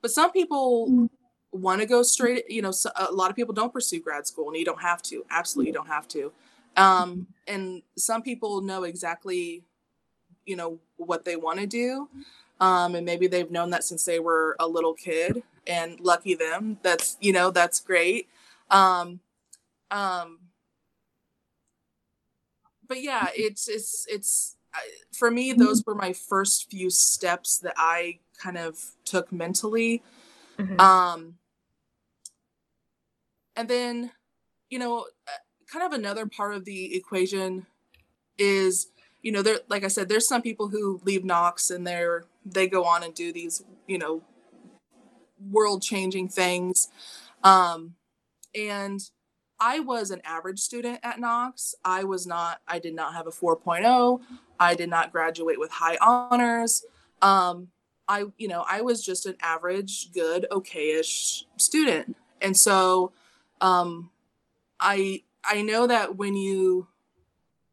but 0.00 0.10
some 0.10 0.32
people 0.32 1.08
want 1.52 1.80
to 1.80 1.86
go 1.86 2.02
straight, 2.02 2.50
you 2.50 2.62
know, 2.62 2.72
a 2.96 3.12
lot 3.12 3.30
of 3.30 3.36
people 3.36 3.54
don't 3.54 3.72
pursue 3.72 4.00
grad 4.00 4.26
school 4.26 4.48
and 4.48 4.56
you 4.56 4.64
don't 4.64 4.80
have 4.82 5.02
to. 5.02 5.24
Absolutely, 5.30 5.68
you 5.70 5.74
don't 5.74 5.88
have 5.88 6.08
to. 6.08 6.32
Um, 6.76 7.26
and 7.46 7.82
some 7.96 8.22
people 8.22 8.62
know 8.62 8.84
exactly, 8.84 9.62
you 10.46 10.56
know, 10.56 10.78
what 10.96 11.24
they 11.24 11.36
want 11.36 11.60
to 11.60 11.66
do. 11.66 12.08
Um, 12.60 12.94
and 12.94 13.04
maybe 13.04 13.26
they've 13.26 13.50
known 13.50 13.70
that 13.70 13.84
since 13.84 14.04
they 14.04 14.20
were 14.20 14.56
a 14.58 14.66
little 14.66 14.94
kid 14.94 15.42
and 15.66 16.00
lucky 16.00 16.34
them. 16.34 16.78
That's, 16.82 17.16
you 17.20 17.32
know, 17.32 17.50
that's 17.50 17.80
great. 17.80 18.28
Um, 18.70 19.20
um, 19.90 20.38
but 22.86 23.02
yeah, 23.02 23.28
it's 23.34 23.68
it's 23.68 24.06
it's 24.08 24.56
for 25.12 25.30
me. 25.30 25.52
Those 25.52 25.84
were 25.86 25.94
my 25.94 26.12
first 26.12 26.70
few 26.70 26.90
steps 26.90 27.58
that 27.58 27.74
I 27.76 28.18
kind 28.38 28.58
of 28.58 28.78
took 29.04 29.32
mentally. 29.32 30.02
Mm-hmm. 30.58 30.80
Um, 30.80 31.34
and 33.56 33.68
then, 33.68 34.12
you 34.70 34.78
know, 34.78 35.06
uh, 35.28 35.42
kind 35.70 35.84
of 35.84 35.92
another 35.92 36.26
part 36.26 36.54
of 36.54 36.64
the 36.64 36.94
equation 36.96 37.66
is, 38.38 38.88
you 39.22 39.30
know, 39.32 39.42
there 39.42 39.60
like 39.68 39.84
I 39.84 39.88
said, 39.88 40.08
there's 40.08 40.26
some 40.26 40.42
people 40.42 40.68
who 40.68 41.00
leave 41.04 41.24
Knox 41.24 41.70
and 41.70 41.86
they're 41.86 42.24
they 42.44 42.66
go 42.66 42.84
on 42.84 43.02
and 43.02 43.14
do 43.14 43.32
these, 43.32 43.62
you 43.86 43.98
know, 43.98 44.22
world 45.50 45.82
changing 45.82 46.28
things. 46.28 46.88
Um, 47.44 47.94
and 48.54 49.00
I 49.64 49.78
was 49.78 50.10
an 50.10 50.20
average 50.24 50.58
student 50.58 50.98
at 51.04 51.20
Knox. 51.20 51.76
I 51.84 52.02
was 52.02 52.26
not, 52.26 52.60
I 52.66 52.80
did 52.80 52.96
not 52.96 53.14
have 53.14 53.28
a 53.28 53.30
4.0. 53.30 54.20
I 54.58 54.74
did 54.74 54.90
not 54.90 55.12
graduate 55.12 55.60
with 55.60 55.70
high 55.70 55.96
honors. 56.00 56.84
Um, 57.22 57.68
I, 58.08 58.24
you 58.38 58.48
know, 58.48 58.64
I 58.68 58.80
was 58.80 59.06
just 59.06 59.24
an 59.24 59.36
average, 59.40 60.12
good, 60.12 60.46
okay-ish 60.50 61.44
student. 61.58 62.16
And 62.40 62.56
so 62.56 63.12
um, 63.60 64.10
I 64.80 65.22
I 65.44 65.62
know 65.62 65.86
that 65.86 66.16
when 66.16 66.34
you 66.34 66.88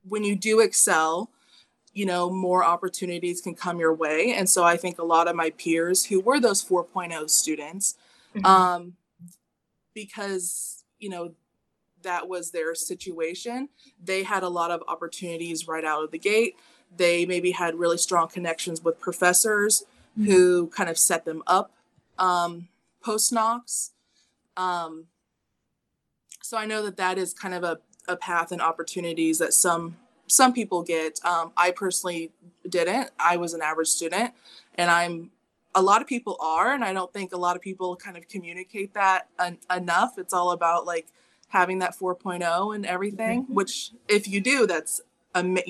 when 0.07 0.23
you 0.23 0.35
do 0.35 0.59
excel, 0.59 1.31
you 1.93 2.05
know, 2.05 2.29
more 2.29 2.63
opportunities 2.63 3.41
can 3.41 3.55
come 3.55 3.79
your 3.79 3.95
way. 3.95 4.33
And 4.33 4.47
so 4.47 4.63
I 4.63 4.77
think 4.77 4.99
a 4.99 5.03
lot 5.03 5.27
of 5.27 5.35
my 5.35 5.49
peers 5.49 6.05
who 6.05 6.19
were 6.19 6.39
those 6.39 6.63
4.0 6.63 7.29
students, 7.31 7.95
mm-hmm. 8.35 8.45
um, 8.45 8.93
because, 9.95 10.83
you 10.99 11.09
know, 11.09 11.33
that 12.03 12.27
was 12.27 12.51
their 12.51 12.75
situation. 12.75 13.69
They 14.03 14.23
had 14.23 14.43
a 14.43 14.49
lot 14.49 14.71
of 14.71 14.83
opportunities 14.87 15.67
right 15.67 15.83
out 15.83 16.03
of 16.03 16.11
the 16.11 16.19
gate. 16.19 16.55
They 16.95 17.25
maybe 17.25 17.51
had 17.51 17.75
really 17.75 17.97
strong 17.97 18.27
connections 18.27 18.83
with 18.83 18.99
professors 18.99 19.83
mm-hmm. 20.17 20.31
who 20.31 20.67
kind 20.67 20.89
of 20.89 20.97
set 20.97 21.25
them 21.25 21.43
up 21.47 21.71
um, 22.19 22.67
post 23.01 23.31
Knox. 23.31 23.91
Um, 24.57 25.05
so 26.43 26.57
I 26.57 26.65
know 26.65 26.83
that 26.83 26.97
that 26.97 27.17
is 27.17 27.33
kind 27.33 27.53
of 27.53 27.63
a, 27.63 27.79
a 28.07 28.17
path 28.17 28.51
and 28.51 28.61
opportunities 28.61 29.39
that 29.39 29.53
some 29.53 29.97
some 30.27 30.53
people 30.53 30.83
get. 30.83 31.23
Um, 31.25 31.51
I 31.57 31.71
personally 31.71 32.31
didn't. 32.67 33.09
I 33.17 33.37
was 33.37 33.53
an 33.53 33.61
average 33.61 33.87
student, 33.87 34.33
and 34.75 34.91
I'm 34.91 35.31
a 35.73 35.81
lot 35.81 36.01
of 36.01 36.07
people 36.07 36.37
are, 36.39 36.73
and 36.73 36.83
I 36.83 36.93
don't 36.93 37.11
think 37.13 37.31
a 37.31 37.37
lot 37.37 37.55
of 37.55 37.61
people 37.61 37.95
kind 37.95 38.17
of 38.17 38.27
communicate 38.27 38.93
that 38.93 39.27
en- 39.39 39.59
enough. 39.75 40.17
It's 40.17 40.33
all 40.33 40.51
about 40.51 40.85
like 40.85 41.07
having 41.49 41.79
that 41.79 41.97
4.0 41.97 42.75
and 42.75 42.85
everything, 42.85 43.43
mm-hmm. 43.43 43.53
which 43.53 43.91
if 44.07 44.27
you 44.27 44.39
do, 44.39 44.65
that's 44.65 45.01
ama- 45.35 45.61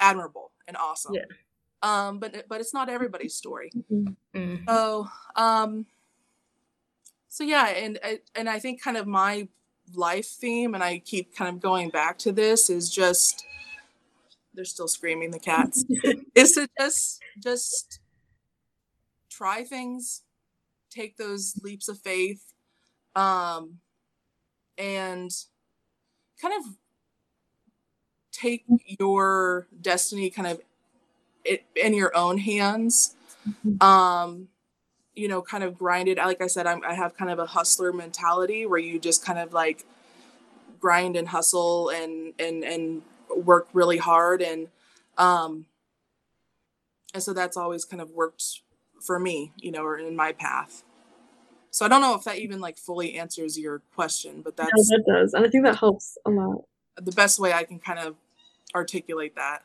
admirable 0.00 0.50
and 0.66 0.76
awesome. 0.76 1.14
Yeah. 1.14 1.24
Um, 1.82 2.18
but 2.18 2.46
but 2.48 2.60
it's 2.60 2.72
not 2.72 2.88
everybody's 2.88 3.34
story. 3.34 3.70
Mm-hmm. 3.92 4.64
So 4.68 5.08
um, 5.36 5.86
so 7.28 7.44
yeah, 7.44 7.68
and 7.68 7.98
and 8.34 8.48
I 8.48 8.58
think 8.58 8.80
kind 8.80 8.96
of 8.96 9.06
my 9.06 9.48
life 9.94 10.26
theme, 10.26 10.74
and 10.74 10.84
I 10.84 10.98
keep 10.98 11.34
kind 11.34 11.54
of 11.54 11.60
going 11.60 11.90
back 11.90 12.18
to 12.18 12.32
this, 12.32 12.70
is 12.70 12.88
just 12.88 13.44
they're 14.54 14.64
still 14.64 14.88
screaming 14.88 15.32
the 15.32 15.40
cats. 15.40 15.84
is 16.34 16.52
to 16.52 16.68
just 16.78 17.20
just 17.42 18.00
try 19.28 19.64
things, 19.64 20.22
take 20.88 21.16
those 21.16 21.58
leaps 21.62 21.88
of 21.88 21.98
faith, 21.98 22.52
um, 23.16 23.78
and 24.78 25.32
kind 26.40 26.54
of 26.58 26.74
take 28.32 28.64
your 28.86 29.66
destiny 29.80 30.30
kind 30.30 30.48
of 30.48 30.60
in 31.76 31.94
your 31.94 32.16
own 32.16 32.38
hands. 32.38 33.14
Mm-hmm. 33.48 33.82
Um, 33.82 34.48
you 35.14 35.28
know, 35.28 35.42
kind 35.42 35.62
of 35.62 35.78
grinded. 35.78 36.18
Like 36.18 36.40
I 36.40 36.46
said, 36.46 36.66
I'm, 36.66 36.82
I 36.84 36.94
have 36.94 37.16
kind 37.16 37.30
of 37.30 37.38
a 37.38 37.46
hustler 37.46 37.92
mentality 37.92 38.64
where 38.66 38.78
you 38.78 38.98
just 38.98 39.24
kind 39.24 39.38
of 39.38 39.52
like 39.52 39.84
grind 40.80 41.16
and 41.16 41.28
hustle 41.28 41.90
and 41.90 42.34
and 42.38 42.64
and 42.64 43.02
work 43.34 43.68
really 43.72 43.98
hard 43.98 44.42
and 44.42 44.68
um 45.16 45.64
and 47.14 47.22
so 47.22 47.32
that's 47.32 47.56
always 47.56 47.84
kind 47.84 48.00
of 48.00 48.10
worked 48.10 48.60
for 49.00 49.18
me, 49.18 49.52
you 49.58 49.70
know, 49.70 49.84
or 49.84 49.98
in 49.98 50.16
my 50.16 50.32
path. 50.32 50.82
So 51.72 51.86
I 51.86 51.88
don't 51.88 52.02
know 52.02 52.14
if 52.14 52.24
that 52.24 52.38
even 52.38 52.60
like 52.60 52.76
fully 52.76 53.18
answers 53.18 53.58
your 53.58 53.80
question, 53.94 54.42
but 54.42 54.56
that's 54.56 54.70
yeah, 54.76 54.98
that 54.98 55.04
does, 55.06 55.34
and 55.34 55.44
I 55.44 55.48
think 55.48 55.64
that 55.64 55.76
helps 55.76 56.16
a 56.26 56.30
lot. 56.30 56.64
The 56.96 57.12
best 57.12 57.40
way 57.40 57.52
I 57.52 57.64
can 57.64 57.78
kind 57.78 57.98
of 57.98 58.14
articulate 58.74 59.34
that. 59.36 59.62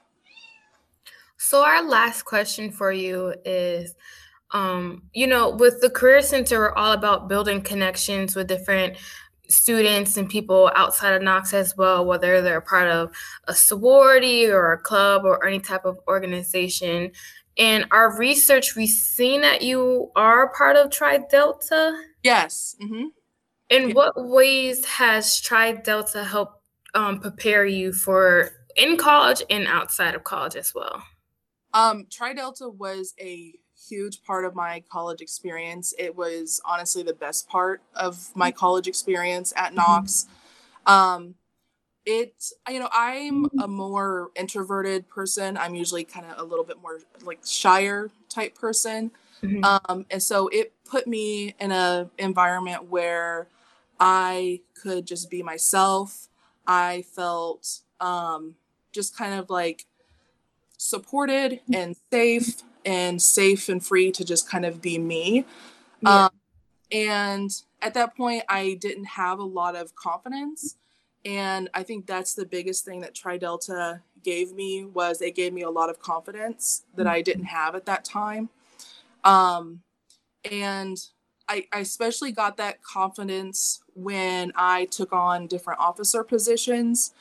So 1.38 1.64
our 1.64 1.84
last 1.84 2.24
question 2.24 2.72
for 2.72 2.92
you 2.92 3.36
is 3.46 3.94
um, 4.52 5.04
you 5.14 5.28
know, 5.28 5.50
with 5.50 5.82
the 5.82 5.90
Career 5.90 6.22
Center, 6.22 6.60
we're 6.60 6.74
all 6.74 6.94
about 6.94 7.28
building 7.28 7.62
connections 7.62 8.36
with 8.36 8.48
different 8.48 8.96
students 9.50 10.18
and 10.18 10.30
people 10.30 10.72
outside 10.76 11.14
of 11.14 11.22
Knox 11.22 11.54
as 11.54 11.76
well, 11.76 12.06
whether 12.06 12.42
they're 12.42 12.62
part 12.62 12.90
of 12.90 13.12
a 13.48 13.54
sorority 13.54 14.48
or 14.48 14.72
a 14.72 14.78
club 14.78 15.26
or 15.26 15.46
any 15.46 15.60
type 15.60 15.86
of 15.86 16.00
organization. 16.08 17.12
In 17.58 17.86
our 17.90 18.16
research, 18.18 18.76
we've 18.76 18.90
seen 18.90 19.42
that 19.42 19.64
you 19.64 20.12
are 20.16 20.54
part 20.54 20.76
of 20.76 20.92
Tri 20.92 21.18
Delta. 21.30 22.00
Yes. 22.24 22.76
Mm-hmm. 22.82 23.06
In 23.70 23.90
yeah. 23.90 23.96
what 23.96 24.14
ways 24.16 24.86
has 24.86 25.42
Tri 25.42 25.74
Delta 25.74 26.24
helped 26.24 26.62
um, 26.94 27.20
prepare 27.20 27.66
you 27.66 27.94
for 27.94 28.52
in 28.76 28.96
college 28.96 29.42
and 29.50 29.68
outside 29.68 30.14
of 30.14 30.24
college 30.24 30.56
as 30.56 30.74
well? 30.74 31.02
Um, 31.74 32.06
Tri 32.12 32.34
Delta 32.34 32.70
was 32.70 33.16
a 33.20 33.54
huge 33.90 34.22
part 34.24 34.46
of 34.46 34.56
my 34.56 34.84
college 34.92 35.22
experience. 35.22 35.94
It 35.98 36.16
was 36.16 36.62
honestly 36.64 37.04
the 37.04 37.14
best 37.14 37.50
part 37.50 37.82
of 37.96 38.30
my 38.36 38.52
college 38.52 38.88
experience 38.88 39.52
at 39.56 39.70
mm-hmm. 39.70 39.78
Knox. 39.78 40.28
Um, 40.86 41.36
it, 42.08 42.52
you 42.70 42.80
know, 42.80 42.88
I'm 42.92 43.48
a 43.62 43.68
more 43.68 44.32
introverted 44.34 45.10
person. 45.10 45.58
I'm 45.58 45.76
usually 45.76 46.06
kind 46.06 46.26
of 46.26 46.40
a 46.40 46.44
little 46.44 46.64
bit 46.64 46.82
more 46.82 47.00
like 47.22 47.40
shyer 47.46 48.10
type 48.30 48.56
person. 48.56 49.12
Mm-hmm. 49.44 49.64
Um, 49.64 50.06
and 50.10 50.24
so 50.24 50.48
it 50.48 50.72
put 50.90 51.06
me 51.06 51.54
in 51.60 51.74
a 51.74 52.10
environment 52.18 52.90
where 52.90 53.50
I 54.00 54.62
could 54.82 55.06
just 55.06 55.30
be 55.30 55.44
myself. 55.44 56.30
I 56.66 57.04
felt 57.14 57.82
um, 58.00 58.56
just 58.94 59.16
kind 59.16 59.38
of 59.38 59.50
like 59.50 59.86
supported 60.78 61.60
and 61.74 61.98
safe 62.10 62.64
and 62.86 63.22
safe 63.22 63.68
and 63.68 63.86
free 63.86 64.14
to 64.14 64.24
just 64.24 64.50
kind 64.50 64.66
of 64.66 64.82
be 64.82 64.98
me. 64.98 65.46
Yeah. 66.00 66.26
Um, 66.26 66.32
and 66.90 67.52
at 67.82 67.96
that 67.96 68.16
point, 68.16 68.44
I 68.48 68.78
didn't 68.80 69.06
have 69.06 69.40
a 69.40 69.44
lot 69.44 69.76
of 69.76 69.94
confidence. 69.94 70.78
And 71.26 71.70
I 71.74 71.84
think 71.84 72.06
that's 72.06 72.34
the 72.34 72.46
biggest 72.46 72.86
thing 72.86 73.02
that 73.02 73.14
Tri 73.14 73.38
Delta 73.38 74.02
gave 74.24 74.54
me 74.54 74.86
was 74.86 75.22
it 75.22 75.36
gave 75.36 75.54
me 75.54 75.62
a 75.62 75.70
lot 75.70 75.90
of 75.90 76.00
confidence 76.00 76.84
that 76.96 77.08
I 77.08 77.22
didn't 77.22 77.46
have 77.46 77.76
at 77.76 77.86
that 77.86 78.06
time. 78.06 78.50
Um, 79.24 79.82
and 80.50 80.98
I, 81.50 81.66
I 81.74 81.80
especially 81.80 82.32
got 82.32 82.58
that 82.58 82.84
confidence 82.84 83.82
when 83.94 84.52
I 84.56 84.86
took 84.86 85.14
on 85.14 85.48
different 85.48 85.80
officer 85.80 86.24
positions. 86.24 87.14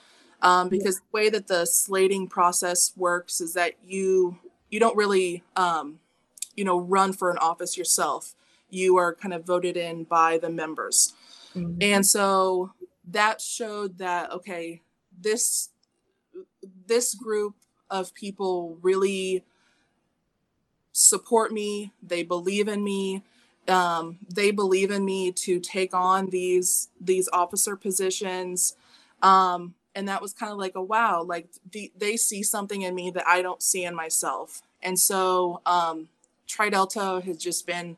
Um, 0.43 0.69
because 0.69 0.97
the 0.97 1.07
way 1.13 1.31
that 1.31 1.47
the 1.47 1.65
slating 1.65 2.29
process 2.29 2.93
works 2.95 3.41
is 3.41 3.55
that 3.55 3.73
you 3.83 4.39
you 4.69 4.79
don't 4.79 4.97
really 4.97 5.43
um, 5.57 5.99
you 6.55 6.65
know 6.65 6.79
run 6.79 7.15
for 7.15 7.31
an 7.31 7.39
office 7.39 7.79
yourself. 7.79 8.35
You 8.69 8.97
are 8.99 9.15
kind 9.15 9.33
of 9.33 9.47
voted 9.47 9.79
in 9.79 10.05
by 10.05 10.37
the 10.37 10.51
members, 10.51 11.15
mm-hmm. 11.55 11.79
and 11.81 12.05
so 12.05 12.73
that 13.07 13.41
showed 13.41 13.99
that 13.99 14.31
okay, 14.33 14.83
this 15.19 15.71
this 16.87 17.15
group 17.15 17.55
of 17.91 18.15
people 18.15 18.79
really 18.83 19.45
support 20.93 21.53
me. 21.53 21.93
They 22.03 22.23
believe 22.23 22.69
in 22.69 22.83
me. 22.83 23.23
Um, 23.69 24.19
they 24.33 24.51
believe 24.51 24.91
in 24.91 25.05
me 25.05 25.33
to 25.33 25.59
take 25.61 25.93
on 25.93 26.31
these 26.31 26.89
these 27.01 27.29
officer 27.33 27.77
positions. 27.77 28.77
Um, 29.23 29.75
and 29.95 30.09
that 30.09 30.21
was 30.21 30.33
kind 30.33 30.53
of 30.53 30.59
like 30.59 30.75
a 30.75 30.83
wow, 30.83 31.23
like 31.23 31.49
the, 31.73 31.91
they 31.97 32.17
see 32.17 32.43
something 32.43 32.83
in 32.83 32.95
me 32.95 33.11
that 33.11 33.27
I 33.27 33.41
don't 33.41 33.63
see 33.63 33.85
in 33.85 33.95
myself. 33.95 34.63
And 34.83 34.99
so 34.99 35.63
um, 35.65 36.09
Tri 36.47 36.69
Delta 36.71 37.23
has 37.25 37.39
just 37.39 37.67
been. 37.67 37.97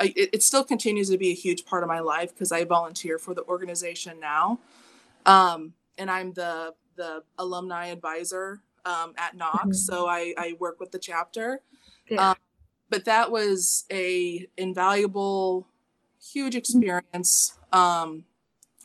It, 0.00 0.30
it, 0.32 0.42
still 0.42 0.64
continues 0.64 1.10
to 1.10 1.18
be 1.18 1.30
a 1.30 1.34
huge 1.34 1.64
part 1.64 1.82
of 1.82 1.88
my 1.88 2.00
life 2.00 2.34
because 2.34 2.50
I 2.50 2.64
volunteer 2.64 3.18
for 3.18 3.32
the 3.34 3.44
organization 3.44 4.18
now, 4.18 4.58
um, 5.24 5.74
and 5.98 6.10
I'm 6.10 6.32
the 6.32 6.74
the 6.96 7.22
alumni 7.38 7.86
advisor 7.86 8.60
um, 8.84 9.14
at 9.16 9.36
Knox. 9.36 9.60
Mm-hmm. 9.60 9.72
So 9.72 10.06
I, 10.06 10.34
I 10.36 10.56
work 10.58 10.80
with 10.80 10.92
the 10.92 10.98
chapter. 10.98 11.60
Yeah. 12.08 12.30
Um, 12.30 12.36
but 12.90 13.04
that 13.06 13.30
was 13.30 13.84
a 13.90 14.46
invaluable, 14.56 15.66
huge 16.22 16.54
experience. 16.54 17.58
Um, 17.72 18.24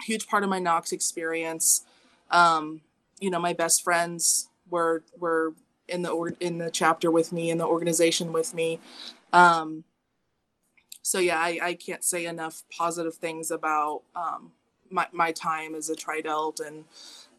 huge 0.03 0.27
part 0.27 0.43
of 0.43 0.49
my 0.49 0.59
Knox 0.59 0.91
experience. 0.91 1.85
Um, 2.31 2.81
you 3.19 3.29
know, 3.29 3.39
my 3.39 3.53
best 3.53 3.83
friends 3.83 4.49
were 4.69 5.03
were 5.17 5.53
in 5.87 6.03
the 6.03 6.09
or- 6.09 6.35
in 6.39 6.59
the 6.59 6.71
chapter 6.71 7.11
with 7.11 7.31
me 7.31 7.49
in 7.49 7.57
the 7.57 7.65
organization 7.65 8.31
with 8.31 8.53
me. 8.53 8.79
Um, 9.33 9.83
so 11.09 11.17
yeah, 11.17 11.39
I, 11.39 11.59
I 11.59 11.73
can't 11.73 12.03
say 12.03 12.27
enough 12.27 12.61
positive 12.69 13.15
things 13.15 13.49
about 13.49 14.03
um, 14.15 14.51
my 14.91 15.07
my 15.11 15.31
time 15.31 15.73
as 15.73 15.89
a 15.89 15.95
Tridelt 15.95 16.59
and 16.59 16.85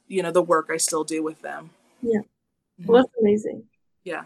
you 0.08 0.24
know 0.24 0.32
the 0.32 0.42
work 0.42 0.70
I 0.72 0.76
still 0.76 1.04
do 1.04 1.22
with 1.22 1.40
them. 1.40 1.70
Yeah, 2.02 2.22
well, 2.84 3.02
that's 3.02 3.14
amazing. 3.20 3.62
Yeah. 4.02 4.24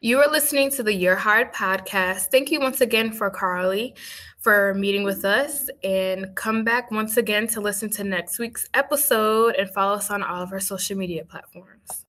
You 0.00 0.18
are 0.20 0.30
listening 0.30 0.70
to 0.70 0.84
the 0.84 0.94
You're 0.94 1.16
Hired 1.16 1.52
podcast. 1.52 2.30
Thank 2.30 2.52
you 2.52 2.60
once 2.60 2.80
again 2.82 3.10
for 3.12 3.28
Carly 3.30 3.96
for 4.38 4.72
meeting 4.74 5.02
with 5.02 5.24
us 5.24 5.68
and 5.82 6.34
come 6.36 6.62
back 6.62 6.92
once 6.92 7.16
again 7.16 7.48
to 7.48 7.60
listen 7.60 7.90
to 7.90 8.04
next 8.04 8.38
week's 8.38 8.66
episode 8.74 9.56
and 9.56 9.68
follow 9.68 9.94
us 9.94 10.08
on 10.08 10.22
all 10.22 10.40
of 10.40 10.52
our 10.52 10.60
social 10.60 10.96
media 10.96 11.24
platforms. 11.24 12.06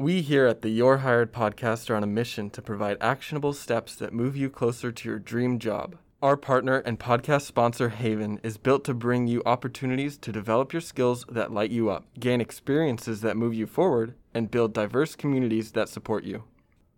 We 0.00 0.22
here 0.22 0.46
at 0.46 0.62
the 0.62 0.68
You're 0.68 0.98
Hired 0.98 1.32
podcast 1.32 1.90
are 1.90 1.96
on 1.96 2.04
a 2.04 2.06
mission 2.06 2.50
to 2.50 2.62
provide 2.62 2.98
actionable 3.00 3.52
steps 3.52 3.96
that 3.96 4.12
move 4.12 4.36
you 4.36 4.48
closer 4.48 4.92
to 4.92 5.08
your 5.08 5.18
dream 5.18 5.58
job. 5.58 5.96
Our 6.22 6.36
partner 6.36 6.78
and 6.78 7.00
podcast 7.00 7.42
sponsor, 7.42 7.90
Haevn, 7.90 8.38
is 8.44 8.58
built 8.58 8.84
to 8.84 8.94
bring 8.94 9.26
you 9.26 9.42
opportunities 9.44 10.16
to 10.18 10.30
develop 10.30 10.72
your 10.72 10.82
skills 10.82 11.26
that 11.28 11.52
light 11.52 11.72
you 11.72 11.90
up, 11.90 12.04
gain 12.20 12.40
experiences 12.40 13.22
that 13.22 13.36
move 13.36 13.54
you 13.54 13.66
forward, 13.66 14.14
and 14.32 14.52
build 14.52 14.72
diverse 14.72 15.16
communities 15.16 15.72
that 15.72 15.88
support 15.88 16.22
you. 16.22 16.44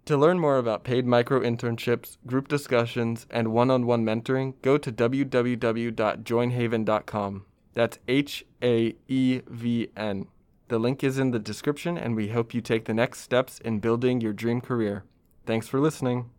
To 0.04 0.18
learn 0.18 0.38
more 0.38 0.58
about 0.58 0.84
paid 0.84 1.06
micro 1.06 1.40
internships, 1.40 2.18
group 2.26 2.48
discussions, 2.48 3.26
and 3.30 3.48
one 3.48 3.70
on 3.70 3.86
one 3.86 4.04
mentoring, 4.04 4.60
go 4.60 4.76
to 4.76 4.92
www.joinhaevn.com. 4.92 7.44
That's 7.72 7.98
H 8.06 8.44
A 8.62 8.94
E 9.08 9.40
V 9.48 9.88
N. 9.96 10.26
The 10.70 10.78
link 10.78 11.02
is 11.02 11.18
in 11.18 11.33
the 11.33 11.40
description, 11.40 11.98
and 11.98 12.14
we 12.14 12.28
hope 12.28 12.54
you 12.54 12.61
take 12.61 12.85
the 12.85 12.94
next 12.94 13.22
steps 13.22 13.59
in 13.59 13.80
building 13.80 14.20
your 14.20 14.33
dream 14.33 14.61
career. 14.61 15.02
Thanks 15.44 15.66
for 15.66 15.80
listening. 15.80 16.30